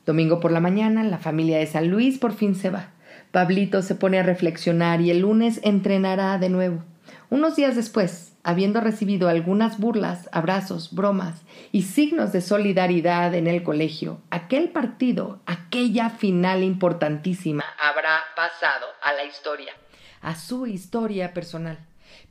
Domingo 0.06 0.40
por 0.40 0.52
la 0.52 0.60
mañana, 0.60 1.04
la 1.04 1.20
familia 1.20 1.60
de 1.60 1.68
San 1.68 1.90
Luis 1.90 2.18
por 2.18 2.34
fin 2.34 2.56
se 2.56 2.70
va. 2.70 2.92
Pablito 3.32 3.82
se 3.82 3.96
pone 3.96 4.20
a 4.20 4.24
reflexionar 4.24 5.02
y 5.02 5.12
el 5.12 5.20
lunes 5.20 5.60
entrenará 5.64 6.38
de 6.38 6.50
nuevo. 6.50 6.84
Unos 7.30 7.56
días 7.56 7.76
después, 7.76 8.34
habiendo 8.44 8.82
recibido 8.82 9.30
algunas 9.30 9.80
burlas, 9.80 10.30
abrazos, 10.32 10.94
bromas 10.94 11.42
y 11.72 11.84
signos 11.84 12.32
de 12.32 12.42
solidaridad 12.42 13.34
en 13.36 13.48
el 13.48 13.64
colegio, 13.64 14.22
aquel 14.32 14.70
partido, 14.70 15.40
aquella 15.46 16.10
final 16.10 16.64
importantísima, 16.64 17.64
habrá 17.80 18.20
pasado 18.36 18.88
a 19.04 19.14
la 19.14 19.26
historia 19.26 19.74
a 20.22 20.36
su 20.36 20.68
historia 20.68 21.34
personal. 21.34 21.80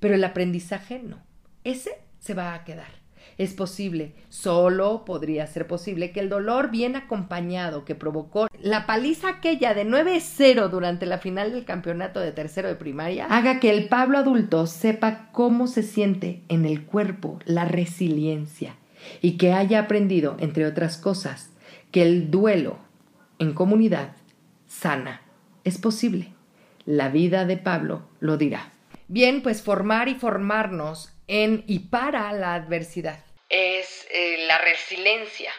Pero 0.00 0.14
el 0.14 0.24
aprendizaje 0.24 0.98
no. 0.98 1.22
Ese 1.64 1.98
se 2.18 2.34
va 2.34 2.54
a 2.54 2.64
quedar. 2.64 2.97
Es 3.38 3.54
posible, 3.54 4.14
solo 4.28 5.04
podría 5.04 5.46
ser 5.46 5.68
posible 5.68 6.10
que 6.10 6.18
el 6.18 6.28
dolor 6.28 6.72
bien 6.72 6.96
acompañado 6.96 7.84
que 7.84 7.94
provocó 7.94 8.48
la 8.60 8.84
paliza 8.84 9.28
aquella 9.28 9.74
de 9.74 9.86
9-0 9.86 10.68
durante 10.68 11.06
la 11.06 11.18
final 11.18 11.52
del 11.52 11.64
campeonato 11.64 12.18
de 12.18 12.32
tercero 12.32 12.66
de 12.66 12.74
primaria 12.74 13.26
haga 13.26 13.60
que 13.60 13.70
el 13.70 13.86
Pablo 13.86 14.18
adulto 14.18 14.66
sepa 14.66 15.30
cómo 15.30 15.68
se 15.68 15.84
siente 15.84 16.42
en 16.48 16.64
el 16.64 16.84
cuerpo 16.84 17.38
la 17.44 17.64
resiliencia 17.64 18.74
y 19.22 19.38
que 19.38 19.52
haya 19.52 19.78
aprendido, 19.78 20.36
entre 20.40 20.66
otras 20.66 20.96
cosas, 20.96 21.50
que 21.92 22.02
el 22.02 22.32
duelo 22.32 22.78
en 23.38 23.54
comunidad 23.54 24.16
sana. 24.66 25.22
Es 25.62 25.78
posible. 25.78 26.32
La 26.84 27.08
vida 27.08 27.44
de 27.44 27.56
Pablo 27.56 28.02
lo 28.18 28.36
dirá. 28.36 28.72
Bien, 29.06 29.42
pues 29.42 29.62
formar 29.62 30.08
y 30.08 30.16
formarnos 30.16 31.12
en 31.28 31.62
y 31.66 31.80
para 31.80 32.32
la 32.32 32.54
adversidad 32.54 33.27
es 33.48 34.06
eh, 34.10 34.44
la 34.46 34.58
resiliencia. 34.58 35.50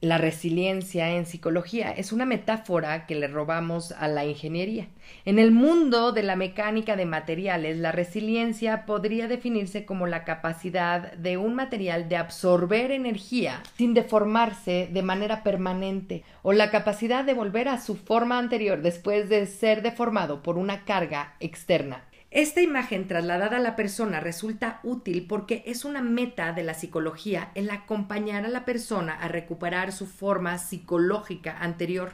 La 0.00 0.16
resiliencia 0.16 1.10
en 1.10 1.26
psicología 1.26 1.90
es 1.90 2.12
una 2.12 2.24
metáfora 2.24 3.04
que 3.06 3.16
le 3.16 3.26
robamos 3.26 3.90
a 3.90 4.06
la 4.06 4.24
ingeniería. 4.24 4.86
En 5.24 5.40
el 5.40 5.50
mundo 5.50 6.12
de 6.12 6.22
la 6.22 6.36
mecánica 6.36 6.94
de 6.94 7.04
materiales, 7.04 7.78
la 7.78 7.90
resiliencia 7.90 8.86
podría 8.86 9.26
definirse 9.26 9.84
como 9.84 10.06
la 10.06 10.22
capacidad 10.22 11.12
de 11.14 11.36
un 11.36 11.56
material 11.56 12.08
de 12.08 12.16
absorber 12.16 12.92
energía 12.92 13.60
sin 13.76 13.92
deformarse 13.92 14.88
de 14.92 15.02
manera 15.02 15.42
permanente 15.42 16.22
o 16.42 16.52
la 16.52 16.70
capacidad 16.70 17.24
de 17.24 17.34
volver 17.34 17.68
a 17.68 17.80
su 17.80 17.96
forma 17.96 18.38
anterior 18.38 18.82
después 18.82 19.28
de 19.28 19.46
ser 19.46 19.82
deformado 19.82 20.44
por 20.44 20.58
una 20.58 20.84
carga 20.84 21.34
externa. 21.40 22.07
Esta 22.30 22.60
imagen 22.60 23.08
trasladada 23.08 23.56
a 23.56 23.60
la 23.60 23.74
persona 23.74 24.20
resulta 24.20 24.80
útil 24.82 25.26
porque 25.26 25.62
es 25.64 25.86
una 25.86 26.02
meta 26.02 26.52
de 26.52 26.62
la 26.62 26.74
psicología 26.74 27.52
el 27.54 27.70
acompañar 27.70 28.44
a 28.44 28.48
la 28.48 28.66
persona 28.66 29.14
a 29.14 29.28
recuperar 29.28 29.92
su 29.92 30.06
forma 30.06 30.58
psicológica 30.58 31.56
anterior 31.58 32.12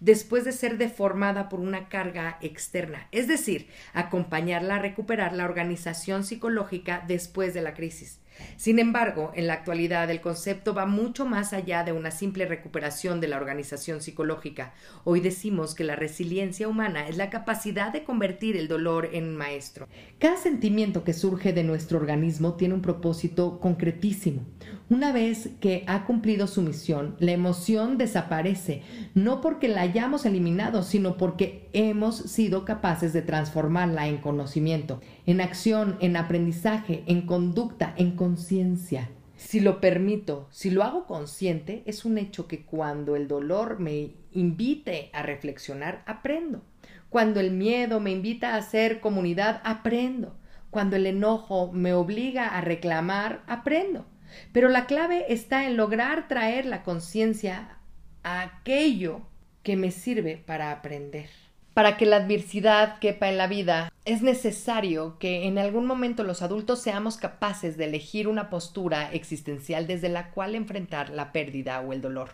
después 0.00 0.44
de 0.44 0.52
ser 0.52 0.78
deformada 0.78 1.48
por 1.48 1.60
una 1.60 1.88
carga 1.88 2.38
externa, 2.40 3.08
es 3.12 3.28
decir, 3.28 3.68
acompañarla 3.92 4.76
a 4.76 4.80
recuperar 4.80 5.32
la 5.32 5.44
organización 5.44 6.24
psicológica 6.24 7.04
después 7.06 7.54
de 7.54 7.62
la 7.62 7.74
crisis. 7.74 8.20
Sin 8.56 8.78
embargo, 8.78 9.32
en 9.34 9.46
la 9.46 9.54
actualidad 9.54 10.10
el 10.10 10.20
concepto 10.20 10.74
va 10.74 10.86
mucho 10.86 11.26
más 11.26 11.52
allá 11.52 11.84
de 11.84 11.92
una 11.92 12.10
simple 12.10 12.46
recuperación 12.46 13.20
de 13.20 13.28
la 13.28 13.36
organización 13.36 14.00
psicológica. 14.00 14.74
Hoy 15.04 15.20
decimos 15.20 15.74
que 15.74 15.84
la 15.84 15.96
resiliencia 15.96 16.68
humana 16.68 17.08
es 17.08 17.16
la 17.16 17.30
capacidad 17.30 17.92
de 17.92 18.04
convertir 18.04 18.56
el 18.56 18.68
dolor 18.68 19.10
en 19.12 19.36
maestro. 19.36 19.88
Cada 20.18 20.36
sentimiento 20.36 21.04
que 21.04 21.12
surge 21.12 21.52
de 21.52 21.64
nuestro 21.64 21.98
organismo 21.98 22.54
tiene 22.54 22.74
un 22.74 22.82
propósito 22.82 23.60
concretísimo. 23.60 24.42
Una 24.88 25.10
vez 25.10 25.50
que 25.60 25.82
ha 25.88 26.04
cumplido 26.04 26.46
su 26.46 26.62
misión, 26.62 27.16
la 27.18 27.32
emoción 27.32 27.98
desaparece, 27.98 28.82
no 29.14 29.40
porque 29.40 29.66
la 29.66 29.80
hayamos 29.80 30.24
eliminado, 30.26 30.84
sino 30.84 31.16
porque 31.16 31.68
hemos 31.72 32.16
sido 32.16 32.64
capaces 32.64 33.12
de 33.12 33.22
transformarla 33.22 34.06
en 34.06 34.18
conocimiento, 34.18 35.00
en 35.26 35.40
acción, 35.40 35.96
en 36.00 36.16
aprendizaje, 36.16 37.02
en 37.08 37.22
conducta, 37.22 37.94
en 37.96 38.12
conciencia. 38.12 39.10
Si 39.34 39.58
lo 39.58 39.80
permito, 39.80 40.46
si 40.52 40.70
lo 40.70 40.84
hago 40.84 41.06
consciente, 41.06 41.82
es 41.86 42.04
un 42.04 42.16
hecho 42.16 42.46
que 42.46 42.64
cuando 42.64 43.16
el 43.16 43.26
dolor 43.26 43.80
me 43.80 44.12
invite 44.30 45.10
a 45.12 45.22
reflexionar, 45.22 46.04
aprendo. 46.06 46.62
Cuando 47.10 47.40
el 47.40 47.50
miedo 47.50 47.98
me 47.98 48.12
invita 48.12 48.54
a 48.54 48.58
hacer 48.58 49.00
comunidad, 49.00 49.60
aprendo. 49.64 50.36
Cuando 50.70 50.94
el 50.94 51.06
enojo 51.06 51.72
me 51.72 51.92
obliga 51.92 52.46
a 52.56 52.60
reclamar, 52.60 53.42
aprendo. 53.48 54.06
Pero 54.52 54.68
la 54.68 54.86
clave 54.86 55.26
está 55.28 55.66
en 55.66 55.76
lograr 55.76 56.28
traer 56.28 56.66
la 56.66 56.82
conciencia 56.82 57.78
a 58.22 58.42
aquello 58.42 59.22
que 59.62 59.76
me 59.76 59.90
sirve 59.90 60.36
para 60.36 60.70
aprender. 60.70 61.28
Para 61.74 61.96
que 61.96 62.06
la 62.06 62.16
adversidad 62.16 62.98
quepa 63.00 63.28
en 63.28 63.36
la 63.36 63.48
vida, 63.48 63.92
es 64.06 64.22
necesario 64.22 65.18
que 65.18 65.46
en 65.46 65.58
algún 65.58 65.84
momento 65.84 66.22
los 66.22 66.40
adultos 66.40 66.80
seamos 66.80 67.18
capaces 67.18 67.76
de 67.76 67.84
elegir 67.84 68.28
una 68.28 68.48
postura 68.48 69.12
existencial 69.12 69.86
desde 69.86 70.08
la 70.08 70.30
cual 70.30 70.54
enfrentar 70.54 71.10
la 71.10 71.32
pérdida 71.32 71.80
o 71.80 71.92
el 71.92 72.00
dolor. 72.00 72.30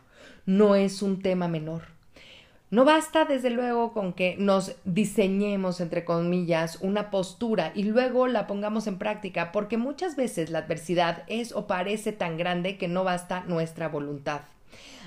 No 0.47 0.77
es 0.77 1.03
un 1.03 1.23
tema 1.23 1.49
menor. 1.49 1.83
No 2.73 2.87
basta, 2.87 3.27
desde 3.27 3.51
luego, 3.51 3.93
con 3.93 4.15
que 4.15 4.35
nos 4.39 4.77
diseñemos, 4.87 5.83
entre 5.83 6.07
comillas, 6.07 6.79
una 6.81 7.11
postura 7.11 7.71
y 7.75 7.83
luego 7.83 8.29
la 8.29 8.47
pongamos 8.47 8.87
en 8.87 8.97
práctica, 8.97 9.53
porque 9.53 9.77
muchas 9.77 10.17
veces 10.17 10.49
la 10.49 10.61
adversidad 10.61 11.25
es 11.27 11.53
o 11.53 11.67
parece 11.67 12.13
tan 12.13 12.39
grande 12.39 12.79
que 12.79 12.89
no 12.89 13.05
basta 13.05 13.45
nuestra 13.47 13.91
voluntad. 13.91 14.41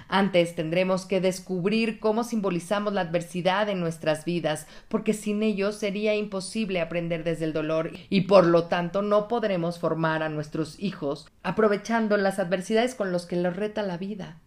Antes 0.08 0.54
tendremos 0.54 1.08
que 1.08 1.22
descubrir 1.22 2.00
cómo 2.00 2.24
simbolizamos 2.24 2.94
la 2.94 3.02
adversidad 3.02 3.68
en 3.68 3.80
nuestras 3.80 4.26
vidas, 4.26 4.68
porque 4.88 5.16
sin 5.16 5.42
ello 5.42 5.72
sería 5.72 6.14
imposible 6.14 6.82
aprender 6.82 7.24
desde 7.24 7.46
el 7.46 7.54
dolor 7.54 7.90
y 8.12 8.22
por 8.22 8.46
lo 8.46 8.66
tanto 8.66 9.02
no 9.02 9.28
podremos 9.28 9.80
formar 9.80 10.22
a 10.22 10.30
nuestros 10.30 10.80
hijos 10.80 11.28
aprovechando 11.42 12.16
las 12.18 12.38
adversidades 12.38 12.94
con 12.94 13.12
los 13.12 13.26
que 13.26 13.38
los 13.38 13.56
reta 13.56 13.82
la 13.82 13.98
vida. 13.98 14.40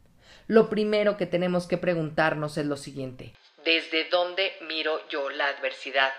Lo 0.47 0.71
primero 0.71 1.17
que 1.17 1.27
tenemos 1.27 1.67
que 1.67 1.79
preguntarnos 1.79 2.57
es 2.59 2.67
lo 2.67 2.77
siguiente. 2.77 3.33
¿Desde 3.65 4.09
dónde 4.09 4.53
miro 4.67 5.07
yo 5.09 5.29
la 5.31 5.47
adversidad? 5.49 6.13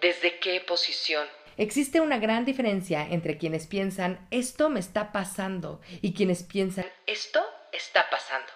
¿Desde 0.00 0.38
qué 0.38 0.60
posición? 0.60 1.26
Existe 1.56 2.00
una 2.00 2.18
gran 2.18 2.44
diferencia 2.44 3.06
entre 3.08 3.36
quienes 3.36 3.66
piensan 3.66 4.26
esto 4.30 4.70
me 4.70 4.80
está 4.80 5.12
pasando 5.12 5.80
y 6.00 6.14
quienes 6.14 6.44
piensan 6.44 6.86
esto 7.06 7.40
está 7.72 8.08
pasando. 8.10 8.46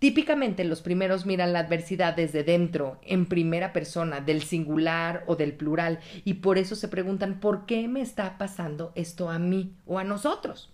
Típicamente 0.00 0.64
los 0.64 0.82
primeros 0.82 1.26
miran 1.26 1.52
la 1.52 1.60
adversidad 1.60 2.14
desde 2.16 2.42
dentro, 2.42 2.98
en 3.02 3.26
primera 3.26 3.72
persona, 3.72 4.20
del 4.20 4.42
singular 4.42 5.22
o 5.28 5.36
del 5.36 5.54
plural, 5.54 6.00
y 6.24 6.34
por 6.34 6.58
eso 6.58 6.74
se 6.74 6.88
preguntan 6.88 7.38
¿por 7.38 7.66
qué 7.66 7.86
me 7.86 8.00
está 8.00 8.36
pasando 8.36 8.90
esto 8.96 9.30
a 9.30 9.38
mí 9.38 9.76
o 9.86 10.00
a 10.00 10.04
nosotros? 10.04 10.72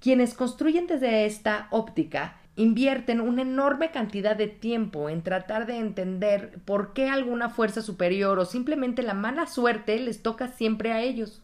Quienes 0.00 0.32
construyen 0.32 0.86
desde 0.86 1.26
esta 1.26 1.68
óptica 1.70 2.40
invierten 2.56 3.20
una 3.20 3.42
enorme 3.42 3.90
cantidad 3.90 4.34
de 4.34 4.48
tiempo 4.48 5.08
en 5.10 5.22
tratar 5.22 5.66
de 5.66 5.78
entender 5.78 6.58
por 6.64 6.94
qué 6.94 7.08
alguna 7.08 7.50
fuerza 7.50 7.82
superior 7.82 8.38
o 8.38 8.46
simplemente 8.46 9.02
la 9.02 9.14
mala 9.14 9.46
suerte 9.46 9.98
les 9.98 10.22
toca 10.22 10.48
siempre 10.48 10.92
a 10.92 11.02
ellos. 11.02 11.42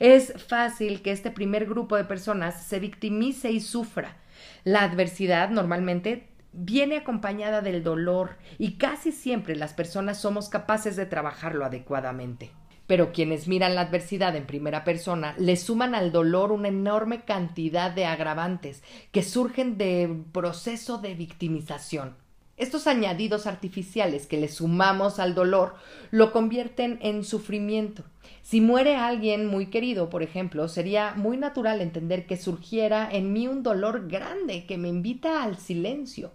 Es 0.00 0.34
fácil 0.48 1.02
que 1.02 1.12
este 1.12 1.30
primer 1.30 1.66
grupo 1.66 1.96
de 1.96 2.04
personas 2.04 2.62
se 2.64 2.80
victimice 2.80 3.50
y 3.50 3.60
sufra. 3.60 4.16
La 4.64 4.82
adversidad 4.82 5.50
normalmente 5.50 6.28
viene 6.52 6.96
acompañada 6.96 7.60
del 7.60 7.84
dolor 7.84 8.36
y 8.58 8.78
casi 8.78 9.12
siempre 9.12 9.54
las 9.54 9.74
personas 9.74 10.20
somos 10.20 10.48
capaces 10.48 10.96
de 10.96 11.06
trabajarlo 11.06 11.64
adecuadamente. 11.64 12.50
Pero 12.88 13.12
quienes 13.12 13.46
miran 13.46 13.76
la 13.76 13.82
adversidad 13.82 14.34
en 14.34 14.46
primera 14.46 14.82
persona 14.82 15.36
le 15.38 15.56
suman 15.56 15.94
al 15.94 16.10
dolor 16.10 16.50
una 16.50 16.66
enorme 16.66 17.20
cantidad 17.20 17.92
de 17.92 18.06
agravantes 18.06 18.82
que 19.12 19.22
surgen 19.22 19.78
del 19.78 20.24
proceso 20.32 20.98
de 20.98 21.14
victimización. 21.14 22.16
Estos 22.56 22.88
añadidos 22.88 23.46
artificiales 23.46 24.26
que 24.26 24.36
le 24.36 24.48
sumamos 24.48 25.20
al 25.20 25.36
dolor 25.36 25.76
lo 26.10 26.32
convierten 26.32 26.98
en 27.02 27.22
sufrimiento. 27.22 28.02
Si 28.42 28.60
muere 28.60 28.96
alguien 28.96 29.46
muy 29.46 29.66
querido, 29.66 30.10
por 30.10 30.24
ejemplo, 30.24 30.66
sería 30.66 31.14
muy 31.14 31.36
natural 31.36 31.80
entender 31.80 32.26
que 32.26 32.36
surgiera 32.36 33.08
en 33.12 33.32
mí 33.32 33.46
un 33.46 33.62
dolor 33.62 34.08
grande 34.08 34.66
que 34.66 34.76
me 34.76 34.88
invita 34.88 35.44
al 35.44 35.56
silencio 35.56 36.32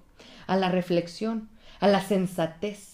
a 0.48 0.56
la 0.56 0.70
reflexión, 0.70 1.50
a 1.80 1.88
la 1.88 2.02
sensatez. 2.02 2.93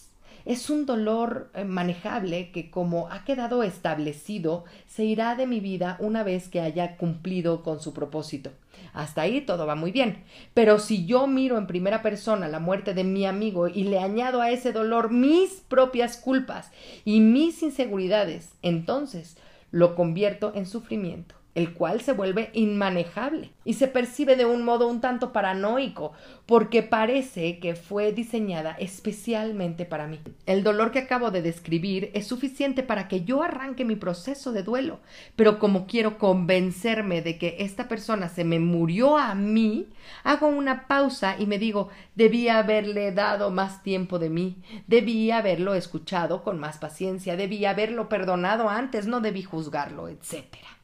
Es 0.50 0.72
un 0.72 0.88
dolor 0.88 1.52
eh, 1.54 1.64
manejable 1.64 2.50
que, 2.50 2.72
como 2.72 3.08
ha 3.12 3.24
quedado 3.24 3.62
establecido, 3.62 4.66
se 4.88 5.06
irá 5.06 5.36
de 5.36 5.46
mi 5.46 5.60
vida 5.60 5.96
una 6.00 6.24
vez 6.24 6.48
que 6.48 6.60
haya 6.60 6.98
cumplido 6.98 7.62
con 7.62 7.80
su 7.80 7.94
propósito. 7.94 8.50
Hasta 8.92 9.22
ahí 9.22 9.42
todo 9.42 9.68
va 9.68 9.76
muy 9.76 9.92
bien. 9.92 10.24
Pero 10.56 10.80
si 10.80 11.06
yo 11.06 11.28
miro 11.28 11.60
en 11.60 11.68
primera 11.68 12.02
persona 12.02 12.48
la 12.48 12.58
muerte 12.58 12.96
de 12.96 13.04
mi 13.04 13.28
amigo 13.28 13.68
y 13.68 13.84
le 13.84 14.00
añado 14.00 14.42
a 14.42 14.50
ese 14.50 14.74
dolor 14.74 15.12
mis 15.12 15.62
propias 15.68 16.18
culpas 16.18 16.72
y 17.06 17.20
mis 17.20 17.62
inseguridades, 17.62 18.50
entonces 18.64 19.38
lo 19.70 19.94
convierto 19.94 20.52
en 20.56 20.66
sufrimiento 20.66 21.38
el 21.56 21.74
cual 21.74 22.02
se 22.02 22.14
vuelve 22.14 22.52
inmanejable 22.54 23.52
y 23.66 23.74
se 23.74 23.88
percibe 23.88 24.36
de 24.36 24.46
un 24.46 24.64
modo 24.64 24.88
un 24.88 25.02
tanto 25.02 25.34
paranoico, 25.34 26.14
porque 26.46 26.84
parece 26.84 27.60
que 27.60 27.76
fue 27.76 28.12
diseñada 28.12 28.76
especialmente 28.80 29.86
para 29.86 30.08
mí. 30.08 30.20
El 30.46 30.64
dolor 30.64 30.92
que 30.92 31.00
acabo 31.00 31.32
de 31.32 31.42
describir 31.42 32.12
es 32.14 32.28
suficiente 32.28 32.84
para 32.84 33.08
que 33.08 33.24
yo 33.24 33.44
arranque 33.44 33.86
mi 33.86 33.96
proceso 33.96 34.52
de 34.52 34.64
duelo, 34.64 35.00
pero 35.36 35.60
como 35.60 35.88
quiero 35.88 36.18
convencerme 36.18 37.22
de 37.22 37.38
que 37.38 37.58
esta 37.60 37.88
persona 37.88 38.30
se 38.30 38.44
me 38.44 38.60
murió 38.60 39.18
a 39.18 39.36
mí, 39.36 39.88
hago 40.24 40.48
una 40.48 40.88
pausa 40.88 41.36
y 41.38 41.46
me 41.46 41.60
digo, 41.60 41.90
debía 42.16 42.60
haberle 42.60 43.12
dado 43.12 43.52
más 43.52 43.84
tiempo 43.84 44.20
de 44.20 44.30
mí, 44.30 44.58
debí 44.88 45.32
haberlo 45.32 45.74
escuchado 45.74 46.44
con 46.44 46.60
más 46.60 46.78
paciencia, 46.78 47.36
debí 47.36 47.66
haberlo 47.66 48.08
perdonado 48.10 48.70
antes, 48.70 49.08
no 49.08 49.20
debí 49.20 49.44
juzgarlo, 49.44 50.08
etcétera. 50.08 50.79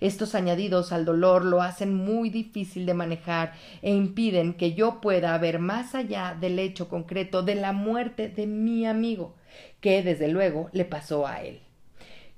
Estos 0.00 0.34
añadidos 0.34 0.92
al 0.92 1.04
dolor 1.04 1.44
lo 1.44 1.62
hacen 1.62 1.94
muy 1.94 2.30
difícil 2.30 2.86
de 2.86 2.94
manejar 2.94 3.54
e 3.82 3.92
impiden 3.92 4.54
que 4.54 4.74
yo 4.74 5.00
pueda 5.00 5.36
ver 5.38 5.58
más 5.58 5.94
allá 5.94 6.36
del 6.38 6.58
hecho 6.58 6.88
concreto 6.88 7.42
de 7.42 7.54
la 7.54 7.72
muerte 7.72 8.28
de 8.28 8.46
mi 8.46 8.86
amigo, 8.86 9.34
que 9.80 10.02
desde 10.02 10.28
luego 10.28 10.68
le 10.72 10.84
pasó 10.84 11.26
a 11.26 11.42
él. 11.42 11.60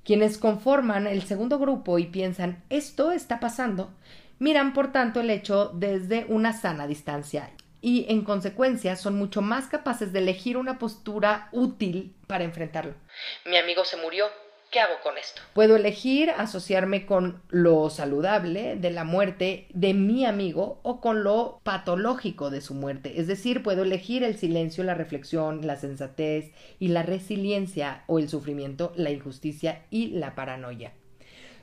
Quienes 0.03 0.37
conforman 0.37 1.07
el 1.07 1.23
segundo 1.23 1.59
grupo 1.59 1.99
y 1.99 2.05
piensan 2.05 2.63
esto 2.69 3.11
está 3.11 3.39
pasando, 3.39 3.91
miran 4.39 4.73
por 4.73 4.91
tanto 4.91 5.19
el 5.19 5.29
hecho 5.29 5.71
desde 5.73 6.25
una 6.29 6.53
sana 6.53 6.87
distancia 6.87 7.49
y 7.81 8.05
en 8.09 8.23
consecuencia 8.23 8.95
son 8.95 9.15
mucho 9.15 9.41
más 9.41 9.67
capaces 9.67 10.11
de 10.11 10.19
elegir 10.19 10.57
una 10.57 10.79
postura 10.79 11.49
útil 11.51 12.15
para 12.27 12.43
enfrentarlo. 12.43 12.95
Mi 13.45 13.57
amigo 13.57 13.85
se 13.85 13.97
murió, 13.97 14.25
¿Qué 14.71 14.81
hago 14.81 14.95
con 15.01 15.17
esto? 15.17 15.41
Puedo 15.53 15.77
elegir 15.77 16.29
asociarme 16.29 17.05
con 17.05 17.41
lo 17.49 17.89
saludable 17.89 18.75
de 18.75 18.91
la 18.91 19.05
muerte 19.05 19.67
de 19.73 19.93
mi 19.93 20.25
amigo 20.25 20.79
o 20.83 20.99
con 20.99 21.23
lo 21.23 21.61
patológico 21.63 22.49
de 22.49 22.59
su 22.59 22.73
muerte. 22.73 23.19
Es 23.19 23.27
decir, 23.27 23.63
puedo 23.63 23.83
elegir 23.83 24.23
el 24.23 24.37
silencio, 24.37 24.83
la 24.83 24.93
reflexión, 24.93 25.65
la 25.65 25.77
sensatez 25.77 26.51
y 26.79 26.89
la 26.89 27.03
resiliencia 27.03 28.03
o 28.07 28.19
el 28.19 28.27
sufrimiento, 28.27 28.91
la 28.97 29.09
injusticia 29.09 29.85
y 29.89 30.07
la 30.07 30.35
paranoia. 30.35 30.91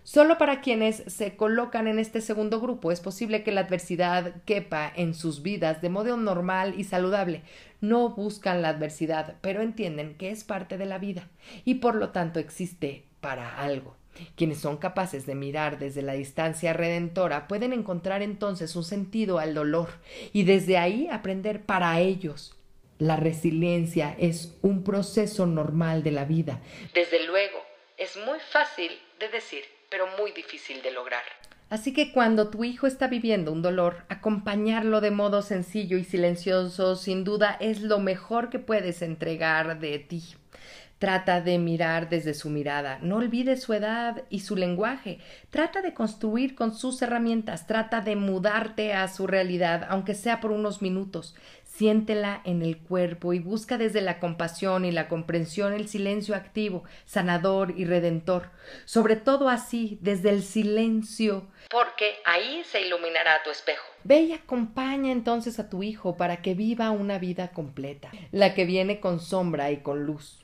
Solo 0.04 0.36
para 0.36 0.60
quienes 0.60 1.02
se 1.06 1.34
colocan 1.34 1.88
en 1.88 1.98
este 1.98 2.20
segundo 2.20 2.60
grupo 2.60 2.92
es 2.92 3.00
posible 3.00 3.42
que 3.42 3.52
la 3.52 3.62
adversidad 3.62 4.34
quepa 4.44 4.92
en 4.94 5.14
sus 5.14 5.40
vidas 5.40 5.80
de 5.80 5.88
modo 5.88 6.18
normal 6.18 6.74
y 6.76 6.84
saludable. 6.84 7.40
No 7.80 8.10
buscan 8.10 8.60
la 8.60 8.68
adversidad, 8.68 9.36
pero 9.40 9.62
entienden 9.62 10.14
que 10.16 10.28
es 10.28 10.44
parte 10.44 10.76
de 10.76 10.84
la 10.84 10.98
vida 10.98 11.30
y 11.64 11.76
por 11.76 11.94
lo 11.94 12.10
tanto 12.10 12.38
existe 12.38 13.06
para 13.22 13.56
algo. 13.56 13.96
Quienes 14.36 14.58
son 14.58 14.76
capaces 14.76 15.24
de 15.24 15.34
mirar 15.34 15.78
desde 15.78 16.02
la 16.02 16.12
distancia 16.12 16.74
redentora 16.74 17.48
pueden 17.48 17.72
encontrar 17.72 18.20
entonces 18.20 18.76
un 18.76 18.84
sentido 18.84 19.38
al 19.38 19.54
dolor 19.54 19.88
y 20.34 20.44
desde 20.44 20.76
ahí 20.76 21.08
aprender 21.10 21.62
para 21.62 21.98
ellos. 21.98 22.54
La 22.98 23.16
resiliencia 23.16 24.14
es 24.18 24.54
un 24.60 24.84
proceso 24.84 25.46
normal 25.46 26.02
de 26.02 26.10
la 26.10 26.26
vida. 26.26 26.60
Desde 26.92 27.26
luego, 27.26 27.58
es 27.96 28.18
muy 28.18 28.38
fácil 28.52 28.92
de 29.18 29.30
decir 29.30 29.73
pero 29.94 30.08
muy 30.18 30.32
difícil 30.32 30.82
de 30.82 30.90
lograr. 30.90 31.22
Así 31.70 31.92
que 31.92 32.10
cuando 32.10 32.48
tu 32.48 32.64
hijo 32.64 32.88
está 32.88 33.06
viviendo 33.06 33.52
un 33.52 33.62
dolor, 33.62 34.06
acompañarlo 34.08 35.00
de 35.00 35.12
modo 35.12 35.40
sencillo 35.40 35.96
y 35.96 36.02
silencioso 36.02 36.96
sin 36.96 37.22
duda 37.22 37.56
es 37.60 37.80
lo 37.80 38.00
mejor 38.00 38.50
que 38.50 38.58
puedes 38.58 39.02
entregar 39.02 39.78
de 39.78 40.00
ti. 40.00 40.24
Trata 41.04 41.42
de 41.42 41.58
mirar 41.58 42.08
desde 42.08 42.32
su 42.32 42.48
mirada, 42.48 42.98
no 43.02 43.16
olvides 43.16 43.62
su 43.62 43.74
edad 43.74 44.22
y 44.30 44.40
su 44.40 44.56
lenguaje, 44.56 45.18
trata 45.50 45.82
de 45.82 45.92
construir 45.92 46.54
con 46.54 46.74
sus 46.74 47.02
herramientas, 47.02 47.66
trata 47.66 48.00
de 48.00 48.16
mudarte 48.16 48.94
a 48.94 49.06
su 49.08 49.26
realidad, 49.26 49.86
aunque 49.90 50.14
sea 50.14 50.40
por 50.40 50.50
unos 50.50 50.80
minutos. 50.80 51.36
Siéntela 51.66 52.40
en 52.44 52.62
el 52.62 52.78
cuerpo 52.78 53.34
y 53.34 53.38
busca 53.38 53.76
desde 53.76 54.00
la 54.00 54.18
compasión 54.18 54.86
y 54.86 54.92
la 54.92 55.08
comprensión 55.08 55.74
el 55.74 55.88
silencio 55.88 56.34
activo, 56.34 56.84
sanador 57.04 57.74
y 57.76 57.84
redentor. 57.84 58.48
Sobre 58.86 59.16
todo 59.16 59.50
así, 59.50 59.98
desde 60.00 60.30
el 60.30 60.42
silencio, 60.42 61.48
porque 61.70 62.14
ahí 62.24 62.62
se 62.64 62.80
iluminará 62.80 63.42
tu 63.42 63.50
espejo. 63.50 63.84
Ve 64.04 64.22
y 64.22 64.32
acompaña 64.32 65.12
entonces 65.12 65.58
a 65.58 65.68
tu 65.68 65.82
hijo 65.82 66.16
para 66.16 66.40
que 66.40 66.54
viva 66.54 66.90
una 66.92 67.18
vida 67.18 67.48
completa, 67.48 68.10
la 68.32 68.54
que 68.54 68.64
viene 68.64 69.00
con 69.00 69.20
sombra 69.20 69.70
y 69.70 69.78
con 69.78 70.06
luz. 70.06 70.43